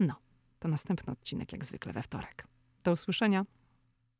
No, 0.00 0.14
to 0.58 0.68
następny 0.68 1.12
odcinek 1.12 1.52
jak 1.52 1.64
zwykle 1.64 1.92
we 1.92 2.02
wtorek. 2.02 2.46
Do 2.84 2.92
usłyszenia. 2.92 3.44